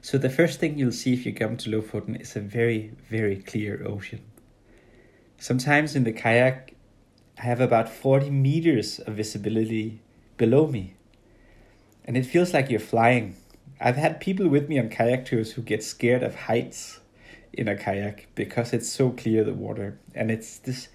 [0.00, 3.36] So the first thing you'll see if you come to Lofoten is a very, very
[3.36, 4.22] clear ocean.
[5.38, 6.74] Sometimes in the kayak,
[7.38, 10.00] I have about 40 meters of visibility
[10.36, 10.94] below me.
[12.04, 13.36] And it feels like you're flying.
[13.80, 17.00] I've had people with me on kayak tours who get scared of heights
[17.52, 19.98] in a kayak because it's so clear the water.
[20.14, 20.88] And it's this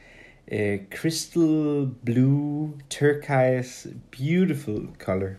[0.51, 5.37] uh, crystal blue, turquoise, beautiful color.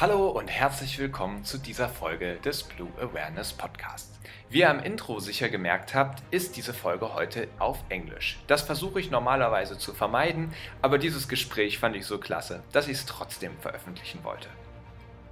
[0.00, 4.18] Hallo und herzlich willkommen zu dieser Folge des Blue Awareness Podcasts.
[4.50, 8.40] Wie ihr am Intro sicher gemerkt habt, ist diese Folge heute auf Englisch.
[8.48, 10.52] Das versuche ich normalerweise zu vermeiden,
[10.82, 14.48] aber dieses Gespräch fand ich so klasse, dass ich es trotzdem veröffentlichen wollte.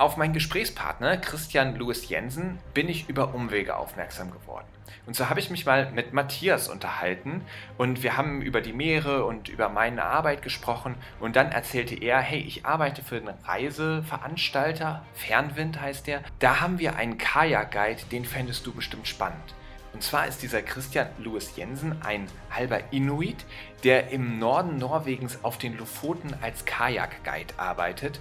[0.02, 4.66] Auf meinen Gesprächspartner Christian Louis Jensen bin ich über Umwege aufmerksam geworden.
[5.06, 7.42] Und so habe ich mich mal mit Matthias unterhalten
[7.78, 12.18] und wir haben über die Meere und über meine Arbeit gesprochen und dann erzählte er,
[12.18, 16.22] hey, ich arbeite für einen Reiseveranstalter, Fernwind heißt der.
[16.40, 19.54] Da haben wir einen Kajak-Guide, den fändest du bestimmt spannend.
[19.92, 23.44] Und zwar ist dieser Christian Louis Jensen ein halber Inuit,
[23.84, 28.18] der im Norden Norwegens auf den Lofoten als Kajak-Guide arbeitet.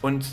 [0.00, 0.26] Und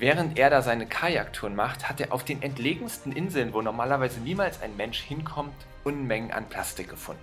[0.00, 4.62] Während er da seine Kajaktouren macht, hat er auf den entlegensten Inseln, wo normalerweise niemals
[4.62, 5.52] ein Mensch hinkommt,
[5.84, 7.20] Unmengen an Plastik gefunden.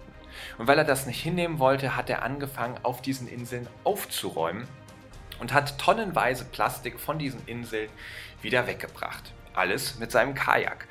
[0.59, 4.67] Und weil er das nicht hinnehmen wollte, hat er angefangen, auf diesen Inseln aufzuräumen
[5.39, 7.89] und hat tonnenweise Plastik von diesen Inseln
[8.43, 9.33] wieder weggebracht.
[9.55, 10.87] Alles mit seinem Kajak.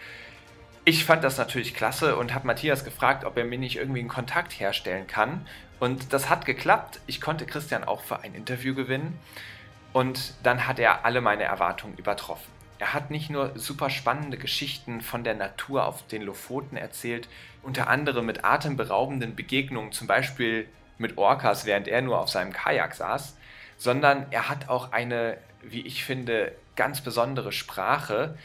[0.85, 4.09] Ich fand das natürlich klasse und habe Matthias gefragt, ob er mir nicht irgendwie einen
[4.09, 5.47] Kontakt herstellen kann.
[5.79, 6.99] Und das hat geklappt.
[7.07, 9.17] Ich konnte Christian auch für ein Interview gewinnen.
[9.97, 12.53] Und dann hat er alle meine Erwartungen übertroffen.
[12.79, 17.31] Er hat nicht nur super spannende Geschichten von der Natur auf den Lofoten erzählt,
[17.63, 22.95] unter anderem mit atemberaubenden Begegnungen, zum Beispiel mit Orcas, während er nur auf seinem Kajak
[22.95, 23.39] saß,
[23.79, 28.37] sondern er hat auch eine, wie ich finde, ganz besondere Sprache,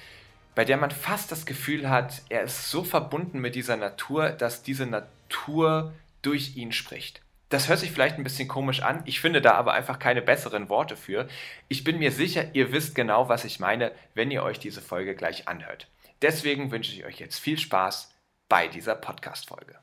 [0.55, 4.63] bei der man fast das Gefühl hat, er ist so verbunden mit dieser Natur, dass
[4.63, 5.91] diese Natur
[6.21, 7.19] durch ihn spricht.
[7.51, 10.69] Das hört sich vielleicht ein bisschen komisch an, ich finde da aber einfach keine besseren
[10.69, 11.27] Worte für.
[11.67, 15.15] Ich bin mir sicher, ihr wisst genau, was ich meine, wenn ihr euch diese Folge
[15.15, 15.91] gleich anhört.
[16.21, 18.15] Deswegen wünsche ich euch jetzt viel Spaß
[18.47, 19.75] bei dieser Podcast-Folge.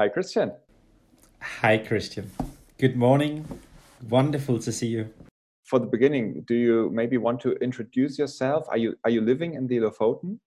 [0.00, 0.50] Hi Christian.
[1.62, 2.32] Hi Christian.
[2.80, 3.44] Good morning.
[4.00, 5.04] Wonderful to see you.
[5.62, 8.68] For the beginning, do you maybe want to introduce yourself?
[8.70, 10.40] Are you are you living in the Lofoten?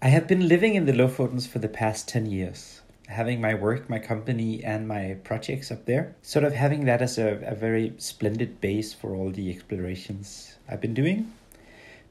[0.00, 2.79] I have been living in the Lofotens for the past 10 years.
[3.10, 6.14] Having my work, my company, and my projects up there.
[6.22, 10.80] Sort of having that as a, a very splendid base for all the explorations I've
[10.80, 11.32] been doing.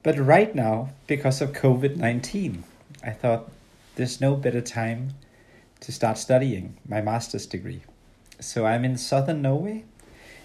[0.04, 2.64] But right now, because of COVID 19,
[3.04, 3.50] I thought
[3.96, 5.14] there's no better time
[5.80, 7.82] to start studying my master's degree.
[8.42, 9.86] So I'm in southern Norway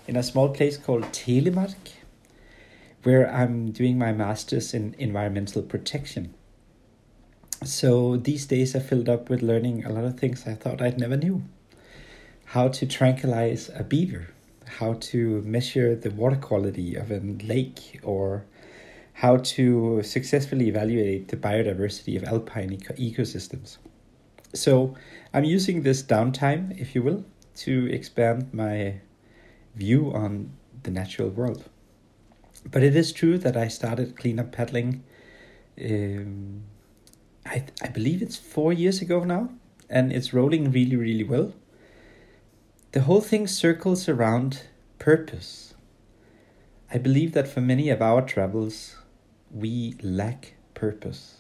[0.07, 1.75] in a small place called Telemark,
[3.03, 6.35] where I'm doing my master's in environmental protection
[7.69, 10.99] so these days are filled up with learning a lot of things I thought I'd
[10.99, 11.43] never knew.
[12.47, 14.29] How to tranquilize a beaver,
[14.79, 18.45] how to measure the water quality of a lake, or
[19.15, 23.79] how to successfully evaluate the biodiversity of alpine eco- ecosystems.
[24.53, 24.95] So
[25.33, 27.25] I'm using this downtime, if you will,
[27.57, 29.01] to expand my
[29.75, 30.53] view on
[30.83, 31.65] the natural world.
[32.71, 35.03] But it is true that I started cleanup paddling
[35.81, 36.65] um,
[37.47, 39.51] I, I believe it's four years ago now,
[39.91, 41.53] and it's rolling really, really well.
[42.93, 44.63] The whole thing circles around
[44.99, 45.75] purpose.
[46.93, 48.97] I believe that for many of our travels,
[49.51, 51.39] we lack purpose.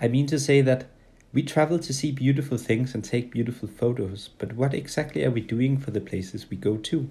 [0.00, 0.86] I mean to say that
[1.32, 5.40] we travel to see beautiful things and take beautiful photos, but what exactly are we
[5.40, 7.08] doing for the places we go to?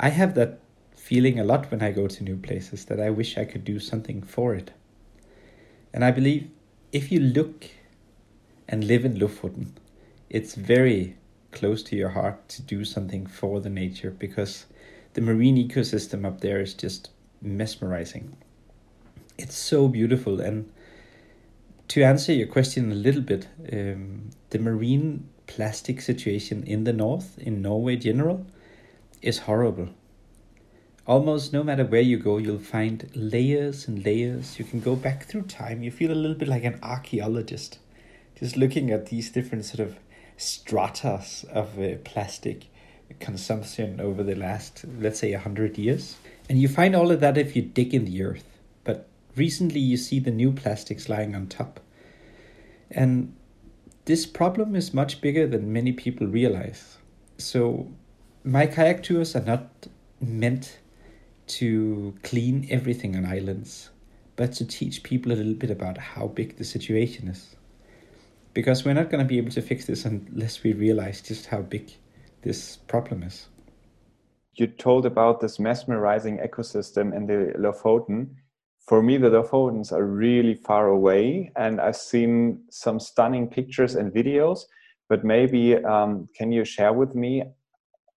[0.00, 0.60] I have that
[0.96, 3.78] feeling a lot when I go to new places that I wish I could do
[3.78, 4.72] something for it.
[5.92, 6.50] And I believe
[6.92, 7.66] if you look
[8.68, 9.72] and live in Lofoten,
[10.30, 11.16] it's very
[11.52, 14.66] close to your heart to do something for the nature because
[15.14, 17.10] the marine ecosystem up there is just
[17.40, 18.36] mesmerizing.
[19.38, 20.40] It's so beautiful.
[20.40, 20.70] And
[21.88, 27.38] to answer your question a little bit, um, the marine plastic situation in the north,
[27.38, 28.46] in Norway general,
[29.22, 29.88] is horrible
[31.08, 34.58] almost no matter where you go, you'll find layers and layers.
[34.58, 35.82] You can go back through time.
[35.82, 37.78] You feel a little bit like an archaeologist,
[38.38, 39.96] just looking at these different sort of
[40.36, 42.66] stratas of uh, plastic
[43.20, 46.16] consumption over the last, let's say, 100 years.
[46.50, 48.44] And you find all of that if you dig in the earth.
[48.84, 51.80] But recently you see the new plastics lying on top.
[52.90, 53.34] And
[54.04, 56.98] this problem is much bigger than many people realize.
[57.38, 57.88] So,
[58.44, 59.88] my kayak tours are not
[60.20, 60.78] meant
[61.48, 63.90] to clean everything on islands,
[64.36, 67.56] but to teach people a little bit about how big the situation is.
[68.54, 71.62] Because we're not going to be able to fix this unless we realize just how
[71.62, 71.92] big
[72.42, 73.48] this problem is.
[74.54, 78.30] You told about this mesmerizing ecosystem in the Lofoten.
[78.88, 84.12] For me, the Lofotens are really far away, and I've seen some stunning pictures and
[84.12, 84.60] videos.
[85.08, 87.44] But maybe um, can you share with me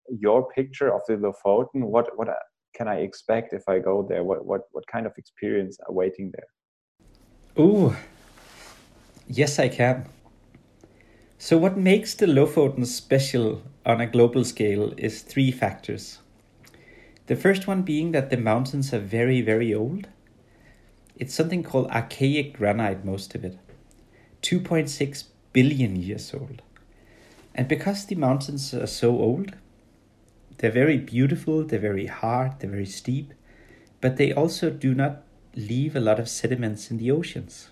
[0.09, 1.83] your picture of the Lofoten?
[1.83, 2.29] What what
[2.73, 4.23] can I expect if I go there?
[4.23, 6.47] What what what kind of experience awaiting there?
[7.57, 7.95] Oh,
[9.27, 10.07] yes, I can.
[11.37, 16.19] So, what makes the Lofoten special on a global scale is three factors.
[17.27, 20.07] The first one being that the mountains are very, very old.
[21.15, 23.57] It's something called archaic granite, most of it.
[24.41, 26.61] 2.6 billion years old.
[27.53, 29.55] And because the mountains are so old,
[30.61, 33.33] they're very beautiful, they're very hard, they're very steep,
[33.99, 35.23] but they also do not
[35.55, 37.69] leave a lot of sediments in the oceans.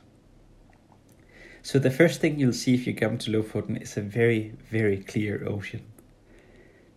[1.61, 4.97] So the first thing you'll see if you come to Lofoten is a very, very
[4.97, 5.83] clear ocean.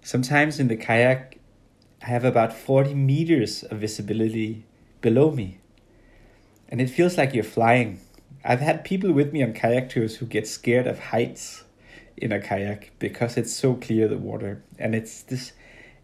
[0.00, 1.38] Sometimes in the kayak,
[2.02, 4.64] I have about 40 meters of visibility
[5.02, 5.58] below me.
[6.70, 8.00] And it feels like you're flying.
[8.42, 11.64] I've had people with me on kayak tours who get scared of heights
[12.16, 14.62] in a kayak because it's so clear the water.
[14.78, 15.52] And it's this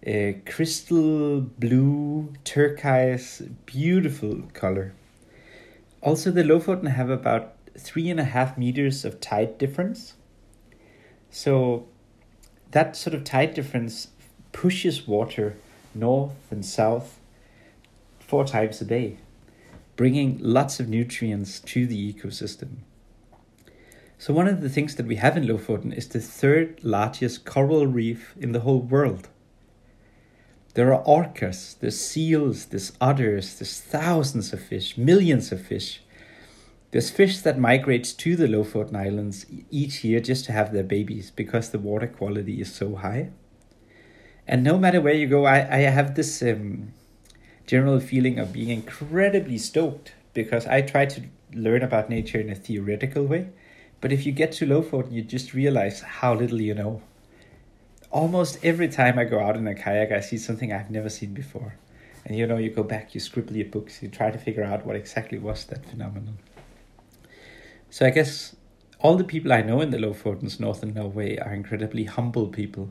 [0.02, 4.94] a crystal blue, turquoise, beautiful color.
[6.02, 10.14] Also, the Lofoten have about three and a half meters of tide difference.
[11.30, 11.86] So,
[12.70, 14.08] that sort of tide difference
[14.52, 15.56] pushes water
[15.94, 17.18] north and south
[18.20, 19.18] four times a day,
[19.96, 22.76] bringing lots of nutrients to the ecosystem.
[24.18, 27.86] So, one of the things that we have in Lofoten is the third largest coral
[27.86, 29.28] reef in the whole world.
[30.78, 36.02] There are orcas, there's seals, there's otters, there's thousands of fish, millions of fish.
[36.92, 41.32] There's fish that migrates to the Lofoten Islands each year just to have their babies
[41.32, 43.30] because the water quality is so high.
[44.46, 46.92] And no matter where you go, I, I have this um,
[47.66, 51.22] general feeling of being incredibly stoked because I try to
[51.54, 53.48] learn about nature in a theoretical way.
[54.00, 57.02] But if you get to Lofoten, you just realize how little you know
[58.10, 61.34] almost every time I go out in a kayak, I see something I've never seen
[61.34, 61.76] before.
[62.24, 64.84] And you know, you go back, you scribble your books, you try to figure out
[64.84, 66.38] what exactly was that phenomenon.
[67.90, 68.54] So I guess
[69.00, 72.90] all the people I know in the Lofotens, northern Norway, are incredibly humble people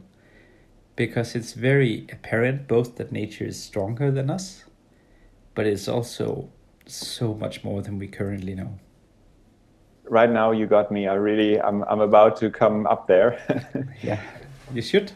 [0.95, 4.63] because it's very apparent both that nature is stronger than us,
[5.53, 6.49] but it's also
[6.87, 8.79] so much more than we currently know.
[10.09, 11.07] Right now, you got me.
[11.07, 13.37] I really, I'm, I'm about to come up there.
[14.01, 14.21] yeah.
[14.73, 15.11] You should.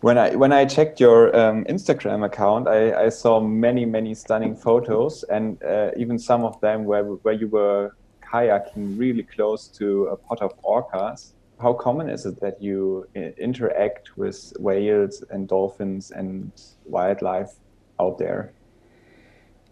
[0.00, 4.56] When I when I checked your um, Instagram account, I, I saw many many stunning
[4.56, 10.06] photos, and uh, even some of them where where you were kayaking really close to
[10.06, 11.32] a pod of orcas.
[11.60, 16.50] How common is it that you uh, interact with whales and dolphins and
[16.84, 17.52] wildlife
[18.00, 18.52] out there?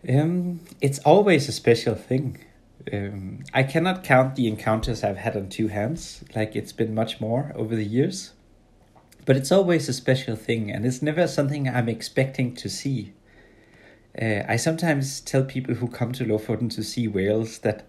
[0.09, 2.39] Um, it's always a special thing.
[2.93, 6.23] Um, I cannot count the encounters I've had on two hands.
[6.37, 8.33] Like it's been much more over the years.
[9.31, 13.13] But it's always a special thing, and it's never something I'm expecting to see.
[14.21, 17.89] Uh, I sometimes tell people who come to Lofoten to see whales that.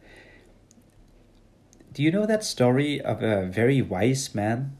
[1.93, 4.77] Do you know that story of a very wise man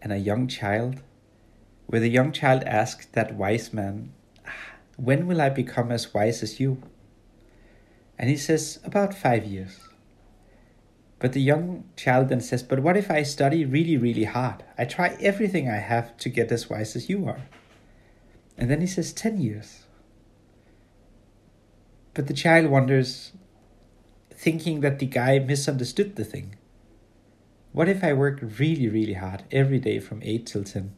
[0.00, 1.02] and a young child?
[1.86, 4.12] Where the young child asked that wise man,
[4.96, 6.80] When will I become as wise as you?
[8.16, 9.85] And he says, About five years.
[11.18, 14.64] But the young child then says, But what if I study really, really hard?
[14.76, 17.40] I try everything I have to get as wise as you are.
[18.58, 19.84] And then he says, 10 years.
[22.14, 23.32] But the child wonders,
[24.30, 26.56] thinking that the guy misunderstood the thing.
[27.72, 30.94] What if I work really, really hard every day from 8 till 10?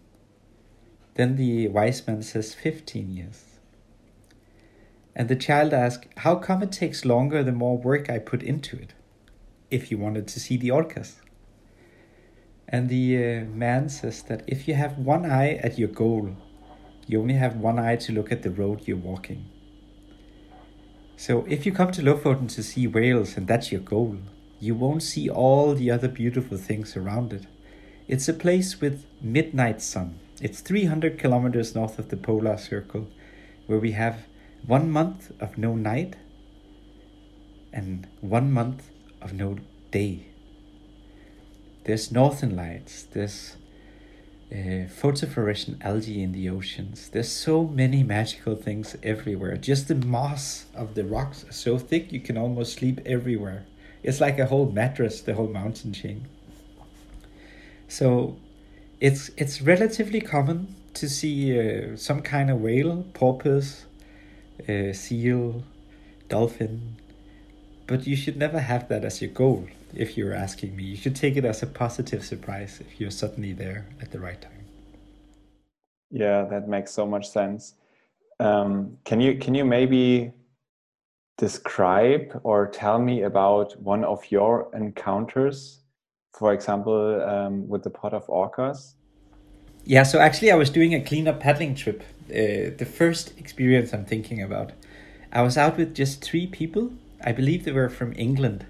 [1.14, 3.44] Then the wise man says, 15 years.
[5.14, 8.76] And the child asks, How come it takes longer the more work I put into
[8.76, 8.94] it?
[9.70, 11.16] If you wanted to see the orcas.
[12.68, 16.36] And the uh, man says that if you have one eye at your goal,
[17.06, 19.46] you only have one eye to look at the road you're walking.
[21.16, 24.18] So if you come to Lofoten to see whales and that's your goal,
[24.60, 27.46] you won't see all the other beautiful things around it.
[28.06, 30.18] It's a place with midnight sun.
[30.40, 33.08] It's 300 kilometers north of the polar circle,
[33.66, 34.26] where we have
[34.66, 36.16] one month of no night
[37.72, 38.90] and one month
[39.28, 39.58] of no
[39.90, 40.26] day.
[41.84, 43.56] There's northern lights, there's
[44.50, 47.10] uh, photofluorescent algae in the oceans.
[47.10, 49.56] There's so many magical things everywhere.
[49.56, 53.66] Just the moss of the rocks are so thick you can almost sleep everywhere.
[54.02, 56.26] It's like a whole mattress, the whole mountain chain.
[57.88, 58.36] So
[59.00, 63.84] it's it's relatively common to see uh, some kind of whale, porpoise,
[64.68, 65.62] uh, seal,
[66.28, 66.96] dolphin,
[67.88, 70.84] but you should never have that as your goal if you're asking me.
[70.84, 74.40] You should take it as a positive surprise if you're suddenly there at the right
[74.40, 74.52] time.
[76.10, 77.74] Yeah, that makes so much sense.
[78.38, 80.32] Um, can you can you maybe
[81.38, 85.80] describe or tell me about one of your encounters,
[86.32, 88.94] for example, um, with the pod of orcas?
[89.84, 92.02] Yeah, so actually, I was doing a cleanup paddling trip.
[92.30, 94.72] Uh, the first experience I'm thinking about.
[95.32, 96.92] I was out with just three people.
[97.24, 98.66] I believe they were from England.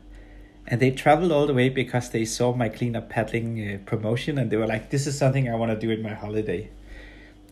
[0.66, 4.50] And they traveled all the way because they saw my cleanup paddling uh, promotion and
[4.50, 6.68] they were like this is something i want to do in my holiday.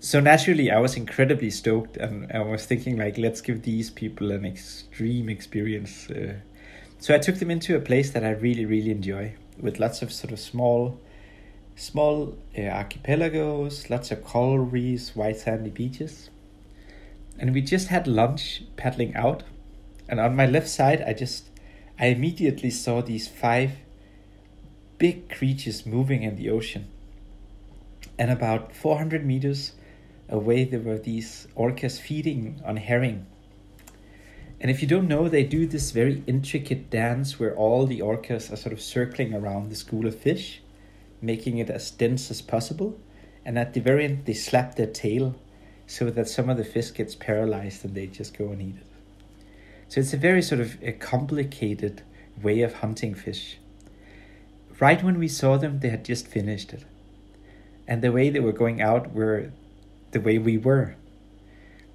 [0.01, 4.31] So naturally i was incredibly stoked and i was thinking like let's give these people
[4.31, 6.35] an extreme experience uh,
[6.99, 10.13] so i took them into a place that i really really enjoy with lots of
[10.13, 11.01] sort of small
[11.77, 16.31] small uh, archipelagos lots of coral reefs white sandy beaches.
[17.39, 19.43] And we just had lunch paddling out
[20.09, 21.51] and on my left side i just
[21.99, 23.73] I immediately saw these five
[24.99, 26.89] big creatures moving in the ocean.
[28.19, 29.73] And about 400 meters
[30.29, 33.27] away, there were these orcas feeding on herring.
[34.61, 38.53] And if you don't know, they do this very intricate dance where all the orcas
[38.53, 40.61] are sort of circling around the school of fish,
[41.23, 42.99] making it as dense as possible.
[43.45, 45.35] And at the very end, they slap their tail
[45.87, 48.96] so that some of the fish gets paralyzed and they just go and eat it.
[49.89, 52.03] So it's a very sort of a complicated
[52.43, 53.59] way of hunting fish.
[54.81, 56.85] Right when we saw them, they had just finished it.
[57.87, 59.53] And the way they were going out were
[60.11, 60.97] the way we were.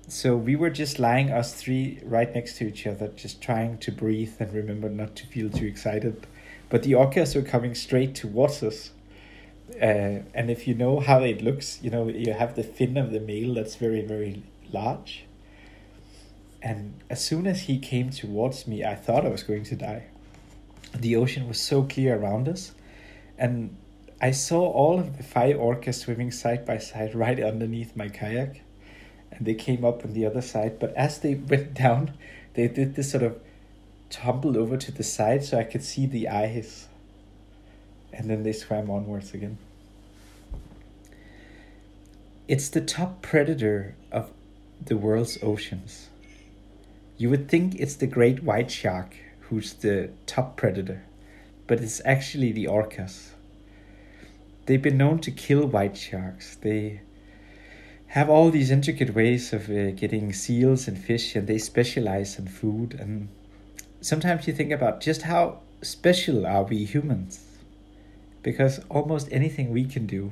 [0.07, 3.91] So we were just lying, us three, right next to each other, just trying to
[3.91, 6.25] breathe and remember not to feel too excited.
[6.69, 8.91] But the orcas were coming straight towards us.
[9.75, 13.11] Uh, and if you know how it looks, you know, you have the fin of
[13.11, 15.25] the male that's very, very large
[16.61, 20.03] and as soon as he came towards me, I thought I was going to die.
[20.93, 22.73] The ocean was so clear around us,
[23.37, 23.75] and
[24.21, 28.61] I saw all of the five orcas swimming side by side right underneath my kayak,
[29.31, 30.77] and they came up on the other side.
[30.79, 32.13] But as they went down,
[32.53, 33.41] they did this sort of
[34.11, 36.87] tumble over to the side so I could see the eyes,
[38.13, 39.57] and then they swam onwards again.
[42.47, 44.29] It's the top predator of
[44.83, 46.09] the world's oceans.
[47.21, 51.03] You would think it's the great white shark who's the top predator,
[51.67, 53.33] but it's actually the orcas.
[54.65, 56.55] They've been known to kill white sharks.
[56.55, 57.01] They
[58.07, 62.47] have all these intricate ways of uh, getting seals and fish, and they specialize in
[62.47, 62.95] food.
[62.99, 63.27] And
[64.01, 67.45] sometimes you think about just how special are we humans?
[68.41, 70.31] Because almost anything we can do,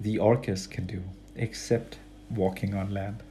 [0.00, 1.02] the orcas can do,
[1.36, 1.98] except
[2.30, 3.22] walking on land.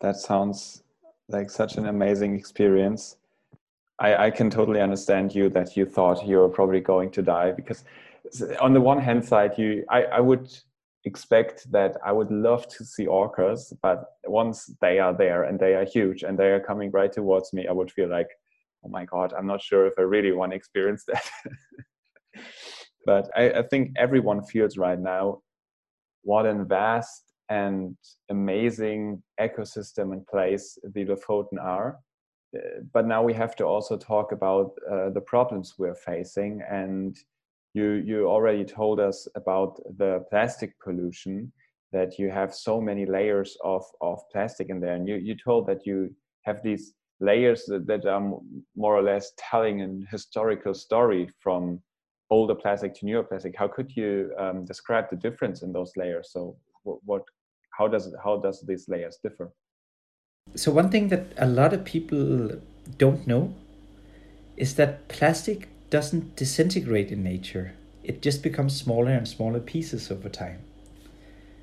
[0.00, 0.83] That sounds
[1.34, 3.16] like such an amazing experience.
[3.98, 7.52] I, I can totally understand you that you thought you were probably going to die
[7.52, 7.84] because
[8.60, 10.48] on the one hand side you I, I would
[11.04, 15.74] expect that I would love to see orcas, but once they are there and they
[15.74, 18.30] are huge and they are coming right towards me, I would feel like,
[18.84, 21.30] oh my god, I'm not sure if I really want to experience that.
[23.04, 25.42] but I, I, think everyone feels right now
[26.22, 27.96] what a vast and
[28.30, 31.98] amazing ecosystem and place the Lofoten are.
[32.56, 36.62] Uh, but now we have to also talk about uh, the problems we're facing.
[36.70, 37.16] And
[37.74, 41.52] you, you already told us about the plastic pollution,
[41.92, 44.94] that you have so many layers of, of plastic in there.
[44.94, 48.20] And you, you told that you have these layers that, that are
[48.76, 51.80] more or less telling a historical story from
[52.30, 53.54] older plastic to newer plastic.
[53.56, 56.30] How could you um, describe the difference in those layers?
[56.32, 57.22] So what
[57.76, 59.52] how does how does these layers differ?
[60.54, 62.60] So one thing that a lot of people
[62.98, 63.54] don't know
[64.56, 67.74] is that plastic doesn't disintegrate in nature.
[68.02, 70.60] It just becomes smaller and smaller pieces over time.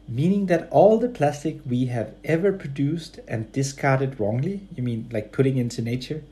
[0.07, 5.31] Meaning that all the plastic we have ever produced and discarded wrongly, you mean like
[5.31, 6.23] putting into nature,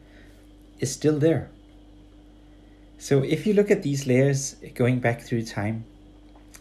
[0.79, 1.50] is still there.
[2.98, 5.86] So if you look at these layers going back through time,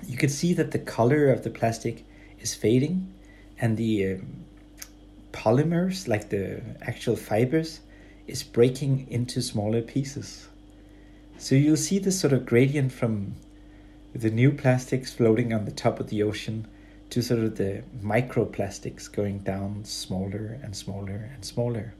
[0.06, 2.04] you can see that the color of the plastic
[2.40, 3.12] is fading
[3.58, 4.44] and the um,
[5.32, 7.80] polymers like the actual fibers
[8.26, 10.48] is breaking into smaller pieces
[11.38, 13.34] so you'll see this sort of gradient from
[14.12, 16.66] the new plastics floating on the top of the ocean
[17.10, 21.94] to sort of the microplastics going down smaller and smaller and smaller.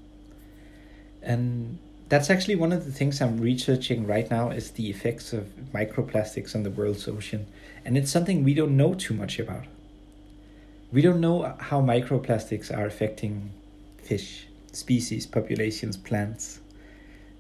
[1.23, 1.79] And
[2.09, 6.55] that's actually one of the things I'm researching right now is the effects of microplastics
[6.55, 7.47] on the world's ocean.
[7.85, 9.65] And it's something we don't know too much about.
[10.91, 13.51] We don't know how microplastics are affecting
[14.03, 16.61] fish, species, populations, plants.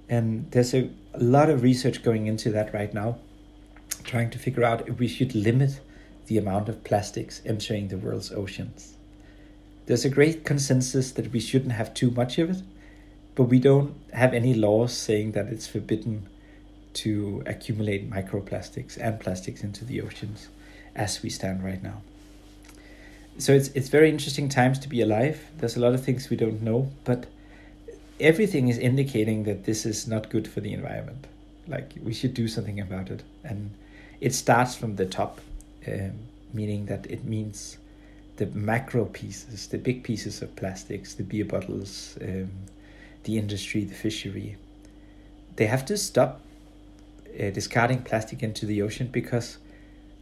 [0.08, 3.18] And there's a, lot of research going into that right now,
[4.04, 5.80] trying to figure out if we should limit
[6.26, 8.94] the amount of plastics entering the world's oceans.
[9.86, 12.62] There's a great consensus that we shouldn't have too much of it,
[13.34, 16.28] but we don't have any laws saying that it's forbidden
[16.92, 20.48] to accumulate microplastics and plastics into the oceans
[20.94, 22.02] as we stand right now.
[23.38, 25.40] So it's it's very interesting times to be alive.
[25.58, 27.26] There's a lot of things we don't know, but
[28.18, 31.26] everything is indicating that this is not good for the environment.
[31.68, 33.70] Like we should do something about it, and
[34.20, 35.40] it starts from the top
[35.86, 36.12] um,
[36.52, 37.78] meaning that it means
[38.36, 42.50] the macro pieces, the big pieces of plastics, the beer bottles, um,
[43.24, 44.56] the industry, the fishery.
[45.56, 46.40] They have to stop
[47.38, 49.58] uh, discarding plastic into the ocean because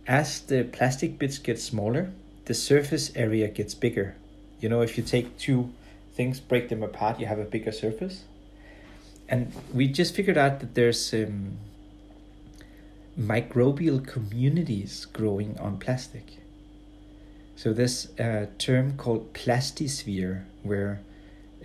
[0.06, 2.10] as the plastic bits get smaller,
[2.46, 4.16] the surface area gets bigger.
[4.60, 5.72] You know, if you take two
[6.14, 8.24] things, break them apart, you have a bigger surface.
[9.28, 11.58] And we just figured out that there's um,
[13.18, 16.38] microbial communities growing on plastic.
[17.56, 21.00] So this a term called plastisphere where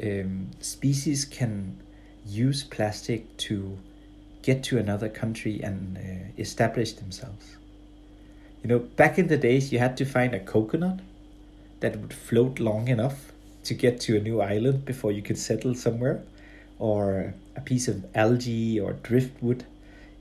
[0.01, 1.77] um, species can
[2.25, 3.77] use plastic to
[4.41, 6.01] get to another country and uh,
[6.37, 7.57] establish themselves.
[8.63, 10.99] You know, back in the days, you had to find a coconut
[11.79, 13.31] that would float long enough
[13.63, 16.21] to get to a new island before you could settle somewhere,
[16.77, 19.65] or a piece of algae or driftwood.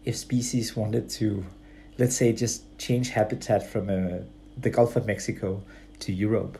[0.05, 1.45] If species wanted to,
[1.99, 4.25] let's say, just change habitat from uh,
[4.57, 5.63] the Gulf of Mexico
[6.01, 6.59] to Europe.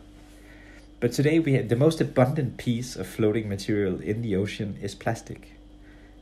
[1.01, 4.95] But today, we have, the most abundant piece of floating material in the ocean is
[4.95, 5.53] plastic,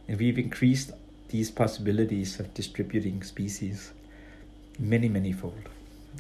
[0.07, 0.93] and we've increased
[1.31, 3.93] these possibilities of distributing species
[4.79, 5.69] many, many fold.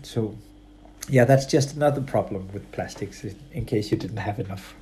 [0.02, 0.36] So,
[1.08, 3.24] yeah, that's just another problem with plastics.
[3.52, 4.74] In case you didn't have enough.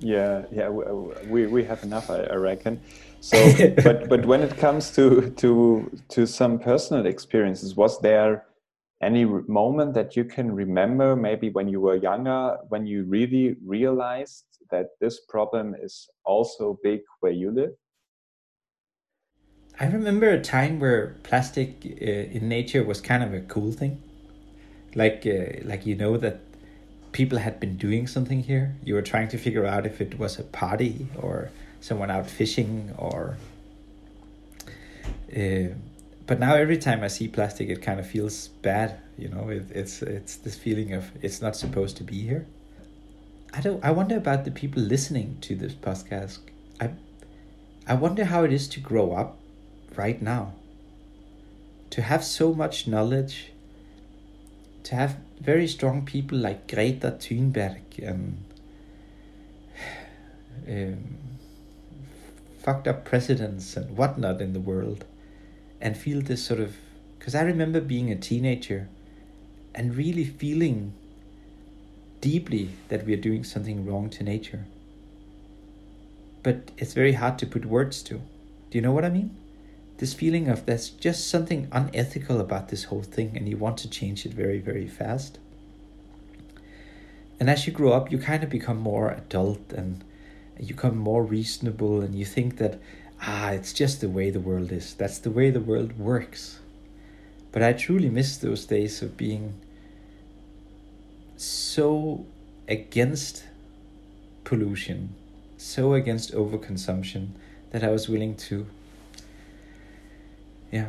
[0.00, 2.80] Yeah, yeah, we we have enough, I, I reckon.
[3.20, 3.36] So,
[3.84, 8.46] but but when it comes to to to some personal experiences, was there
[9.02, 14.44] any moment that you can remember, maybe when you were younger, when you really realized
[14.70, 17.72] that this problem is also big where you live?
[19.80, 24.02] I remember a time where plastic uh, in nature was kind of a cool thing,
[24.94, 26.40] like uh, like you know that
[27.12, 28.76] people had been doing something here.
[28.84, 32.94] You were trying to figure out if it was a party or someone out fishing
[32.98, 33.38] or
[35.34, 35.74] uh,
[36.26, 39.00] but now every time I see plastic, it kind of feels bad.
[39.16, 42.46] You know, it, it's it's this feeling of it's not supposed to be here.
[43.54, 43.82] I don't.
[43.82, 46.40] I wonder about the people listening to this podcast.
[46.78, 46.90] I
[47.86, 49.39] I wonder how it is to grow up
[49.96, 50.54] right now.
[51.90, 53.52] To have so much knowledge.
[54.84, 58.44] To have very strong people like Greta Thunberg and
[60.68, 61.18] um,
[62.60, 65.04] fucked up presidents and whatnot in the world
[65.80, 66.76] and feel this sort of
[67.18, 68.88] because I remember being a teenager
[69.74, 70.94] and really feeling
[72.20, 74.66] deeply that we are doing something wrong to nature.
[76.42, 78.14] But it's very hard to put words to.
[78.14, 79.36] Do you know what I mean?
[80.00, 83.90] This feeling of there's just something unethical about this whole thing and you want to
[83.90, 85.38] change it very, very fast.
[87.38, 90.02] And as you grow up, you kind of become more adult and
[90.58, 92.80] you become more reasonable and you think that
[93.20, 96.60] ah it's just the way the world is that's the way the world works
[97.52, 99.54] but i truly miss those days of being
[101.36, 102.24] so
[102.68, 103.44] against
[104.44, 105.14] pollution
[105.56, 107.28] so against overconsumption
[107.70, 108.66] that i was willing to
[110.70, 110.88] yeah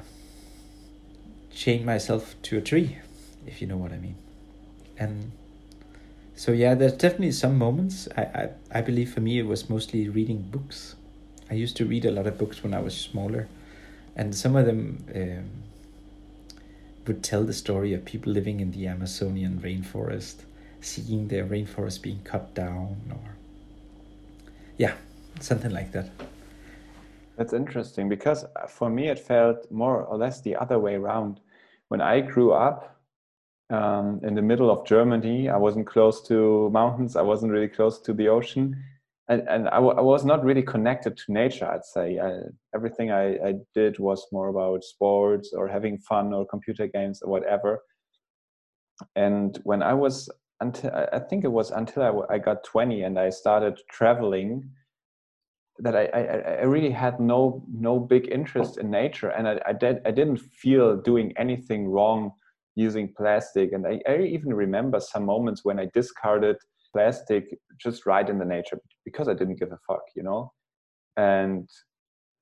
[1.54, 2.98] chain myself to a tree
[3.46, 4.16] if you know what i mean
[4.98, 5.32] and
[6.42, 8.08] so yeah, there's definitely some moments.
[8.18, 10.96] I, I, I believe for me it was mostly reading books.
[11.52, 13.48] I used to read a lot of books when I was smaller,
[14.16, 15.50] and some of them um,
[17.06, 20.38] would tell the story of people living in the Amazonian rainforest,
[20.80, 23.36] seeing their rainforest being cut down, or
[24.80, 24.96] yeah,
[25.42, 26.10] something like that.
[27.38, 31.40] That's interesting because uh, for me it felt more or less the other way around.
[31.88, 33.02] When I grew up,
[33.72, 35.50] um, in the middle of Germany.
[35.50, 37.16] I wasn't close to mountains.
[37.16, 38.76] I wasn't really close to the ocean.
[39.30, 42.32] and, and I, w- I was not really connected to nature i'd say I,
[42.76, 47.30] everything I, I did was more about sports or having fun or computer games or
[47.32, 47.72] whatever
[49.16, 53.30] and when i was until i think it was until I, got 20 and i
[53.30, 54.70] started traveling
[55.82, 56.22] that I, I,
[56.62, 60.38] I really had no no big interest in nature and I, I, did, I didn't
[60.38, 62.32] feel doing anything wrong
[62.76, 66.58] using plastic and I, I even remember some moments when i discarded
[66.92, 70.52] plastic just right in the nature because I didn't give a fuck, you know.
[71.18, 71.70] And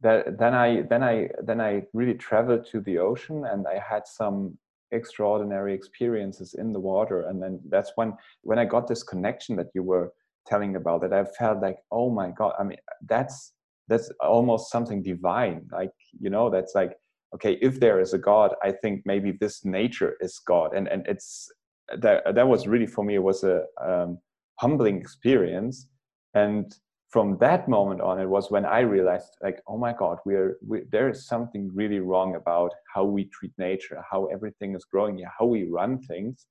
[0.02, 4.08] that, then I then I then I really traveled to the ocean and I had
[4.08, 4.58] some
[4.92, 7.28] extraordinary experiences in the water.
[7.28, 10.12] And then that's when when I got this connection that you were
[10.50, 13.54] telling about that I felt like, oh my god, I mean that's
[13.88, 15.68] that's almost something divine.
[15.72, 16.94] Like, you know, that's like
[17.34, 21.06] okay if there is a god i think maybe this nature is god and and
[21.08, 21.50] it's
[21.98, 24.18] that that was really for me it was a um,
[24.60, 25.88] humbling experience
[26.34, 26.76] and
[27.10, 30.82] from that moment on it was when i realized like oh my god we're we,
[30.92, 35.46] there is something really wrong about how we treat nature how everything is growing how
[35.46, 36.46] we run things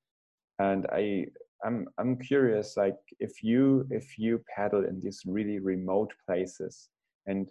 [0.58, 1.24] and i
[1.64, 6.88] i'm i'm curious like if you if you paddle in these really remote places
[7.27, 7.49] and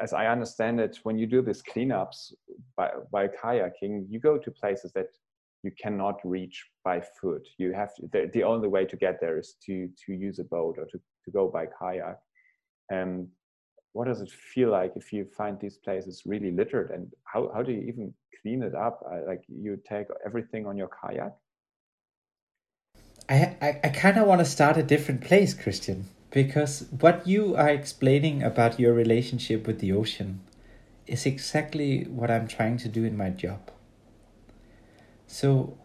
[0.00, 2.32] as i understand it when you do these cleanups
[2.76, 5.08] by, by kayaking you go to places that
[5.64, 7.48] you cannot reach by foot.
[7.58, 10.44] You have to, the, the only way to get there is to to use a
[10.44, 12.18] boat or to, to go by kayak.
[12.90, 13.28] And
[13.94, 16.90] what does it feel like if you find these places really littered?
[16.90, 19.02] And how, how do you even clean it up?
[19.26, 21.32] like you take everything on your kayak?
[23.28, 27.56] I, I, I kind of want to start a different place, Christian, because what you
[27.56, 30.40] are explaining about your relationship with the ocean
[31.06, 33.70] is exactly what I'm trying to do in my job.
[35.26, 35.78] So,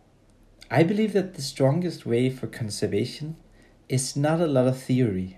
[0.70, 3.38] I believe that the strongest way for conservation
[3.88, 5.38] is not a lot of theory.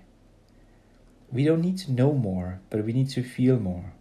[1.30, 3.92] We don't need to know more, but we need to feel more.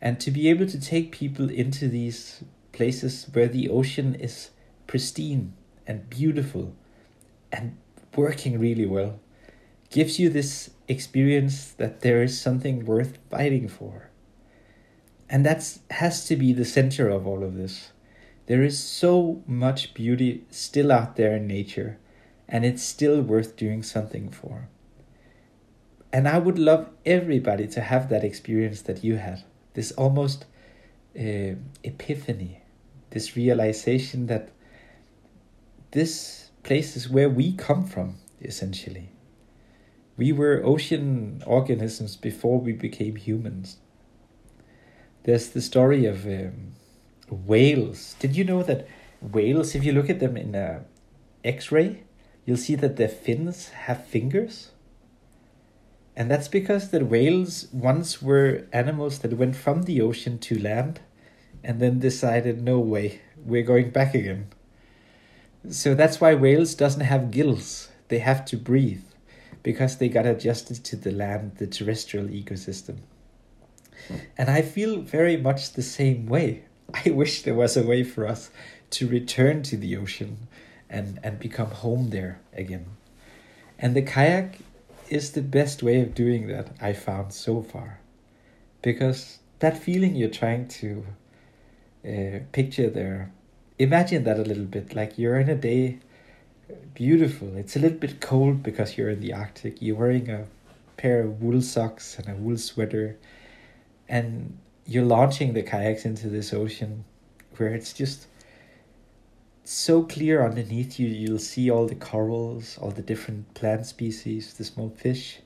[0.00, 4.50] And to be able to take people into these places where the ocean is
[4.86, 5.52] pristine
[5.86, 6.74] and beautiful
[7.52, 7.76] and
[8.16, 9.20] working really well
[9.90, 14.08] gives you this experience that there is something worth fighting for.
[15.28, 17.92] And that has to be the center of all of this.
[18.46, 21.98] There is so much beauty still out there in nature,
[22.48, 24.68] and it's still worth doing something for.
[26.12, 29.42] And I would love everybody to have that experience that you had
[29.74, 30.44] this almost
[31.18, 32.62] uh, epiphany,
[33.10, 34.50] this realization that
[35.92, 39.10] this place is where we come from, essentially.
[40.16, 43.78] We were ocean organisms before we became humans.
[45.24, 46.74] There's the story of um,
[47.30, 48.14] whales.
[48.18, 48.86] Did you know that
[49.20, 50.84] whales, if you look at them in a
[51.44, 52.02] X-ray,
[52.44, 54.70] you'll see that their fins have fingers?
[56.14, 61.00] And that's because the whales once were animals that went from the ocean to land
[61.64, 64.48] and then decided, no way, we're going back again.
[65.68, 67.88] So that's why whales doesn't have gills.
[68.08, 69.04] They have to breathe
[69.62, 72.98] because they got adjusted to the land, the terrestrial ecosystem.
[74.36, 76.64] And I feel very much the same way.
[77.06, 78.50] I wish there was a way for us
[78.90, 80.48] to return to the ocean
[80.90, 82.86] and, and become home there again.
[83.78, 84.58] And the kayak
[85.08, 88.00] is the best way of doing that I found so far.
[88.82, 91.06] Because that feeling you're trying to
[92.04, 93.32] uh, picture there,
[93.82, 95.98] imagine that a little bit like you're in a day,
[96.94, 97.56] beautiful.
[97.56, 99.80] It's a little bit cold because you're in the Arctic.
[99.80, 100.46] You're wearing a
[100.96, 103.18] pair of wool socks and a wool sweater,
[104.08, 107.04] and you're launching the kayaks into this ocean
[107.56, 108.26] where it's just
[109.64, 114.64] so clear underneath you you'll see all the corals all the different plant species the
[114.64, 115.38] small fish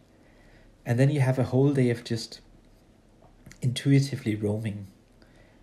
[0.87, 2.40] and then you have a whole day of just
[3.61, 4.87] intuitively roaming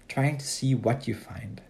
[0.07, 1.61] trying to see what you find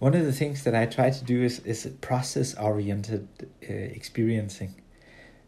[0.00, 4.74] one of the things that i try to do is, is process oriented uh, experiencing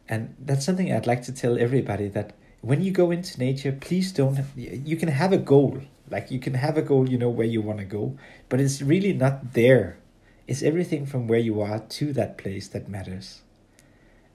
[0.08, 4.12] and that's something i'd like to tell everybody that when you go into nature, please
[4.12, 4.38] don't.
[4.56, 7.60] You can have a goal, like you can have a goal, you know where you
[7.60, 8.16] want to go,
[8.48, 9.98] but it's really not there.
[10.46, 13.42] It's everything from where you are to that place that matters.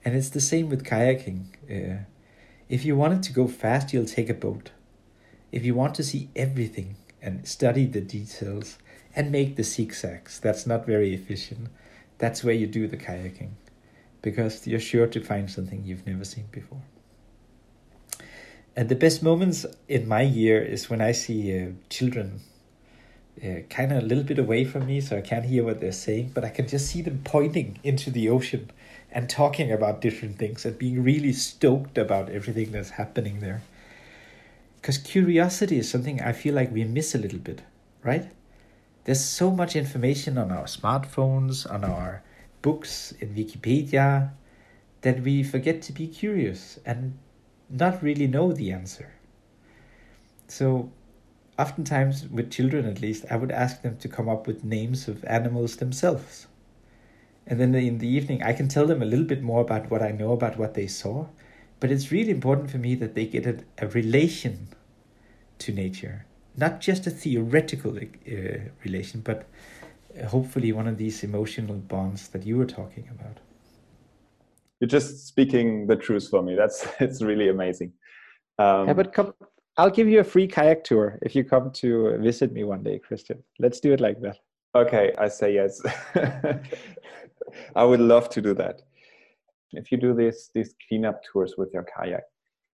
[0.04, 1.46] And it's the same with kayaking.
[1.70, 2.04] Uh,
[2.68, 4.72] if you wanted to go fast, you'll take a boat.
[5.50, 8.76] If you want to see everything and study the details
[9.18, 11.68] and make the zigzags, that's not very efficient.
[12.18, 13.50] That's where you do the kayaking
[14.22, 16.82] because you're sure to find something you've never seen before.
[18.76, 22.42] And the best moments in my year is when I see uh, children
[23.42, 25.90] uh, kind of a little bit away from me, so I can't hear what they're
[25.90, 28.70] saying, but I can just see them pointing into the ocean
[29.10, 33.62] and talking about different things and being really stoked about everything that's happening there.
[34.80, 37.62] Because curiosity is something I feel like we miss a little bit,
[38.04, 38.28] right?
[39.08, 42.22] There's so much information on our smartphones, on our
[42.60, 44.32] books, in Wikipedia,
[45.00, 47.16] that we forget to be curious and
[47.70, 49.14] not really know the answer.
[50.46, 50.92] So,
[51.58, 55.24] oftentimes, with children at least, I would ask them to come up with names of
[55.24, 56.46] animals themselves.
[57.46, 60.02] And then in the evening, I can tell them a little bit more about what
[60.02, 61.28] I know about what they saw.
[61.80, 64.68] But it's really important for me that they get a, a relation
[65.60, 66.26] to nature,
[66.58, 69.46] not just a theoretical uh, relation, but
[70.26, 73.38] hopefully one of these emotional bonds that you were talking about.
[74.80, 76.54] You're just speaking the truth for me.
[76.56, 77.92] That's it's really amazing.
[78.58, 79.34] Um, yeah, but come,
[79.76, 82.98] I'll give you a free kayak tour if you come to visit me one day,
[82.98, 83.42] Christian.
[83.60, 84.38] Let's do it like that.
[84.74, 85.80] Okay, I say yes.
[87.76, 88.82] I would love to do that.
[89.72, 92.24] If you do this these cleanup tours with your kayak,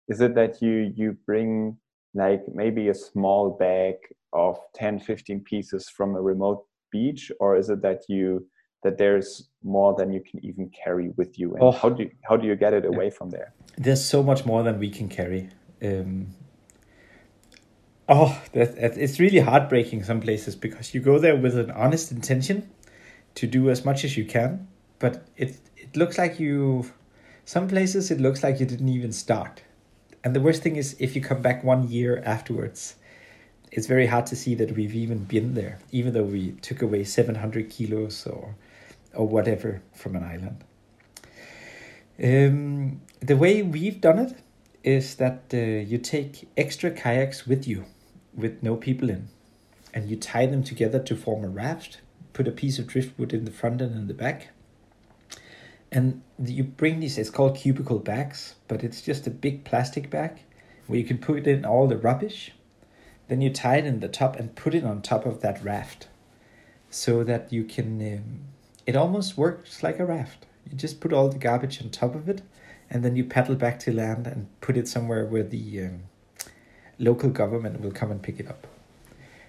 [0.08, 1.78] is it that you you bring
[2.13, 3.95] like maybe a small bag
[4.34, 8.45] of 10 15 pieces from a remote beach or is it that you
[8.84, 11.54] that there's more than you can even carry with you?
[11.54, 11.71] And oh.
[11.71, 13.54] how do you, how do you get it away from there?
[13.78, 15.50] There's so much more than we can carry.
[15.84, 16.34] Um,
[18.12, 22.12] oh that, that, it's really heartbreaking some places because you go there with an honest
[22.12, 22.69] intention
[23.36, 24.67] to do as much as you can
[25.00, 26.91] but it it looks like you
[27.45, 29.63] some places it looks like you didn't even start
[30.23, 32.95] and the worst thing is if you come back one year afterwards
[33.71, 37.03] it's very hard to see that we've even been there even though we took away
[37.03, 38.55] 700 kilos or
[39.13, 40.63] or whatever from an island.
[42.21, 44.38] Um, the way we've done it
[44.84, 47.86] is that uh, you take extra kayaks with you
[48.34, 49.29] with no people in
[49.93, 51.99] and you tie them together to form a raft
[52.34, 54.49] put a piece of driftwood in the front and in the back
[55.91, 60.39] and you bring these it's called cubicle bags but it's just a big plastic bag
[60.91, 62.51] where you can put in all the rubbish.
[63.30, 66.10] Then you tie it in the top and put it on top of that raft
[66.89, 68.41] so that you can um,
[68.86, 70.47] it almost works like a raft.
[70.69, 72.41] You just put all the garbage on top of it
[72.89, 76.04] and then you paddle back to land and put it somewhere where the um,
[76.99, 78.67] local government will come and pick it up.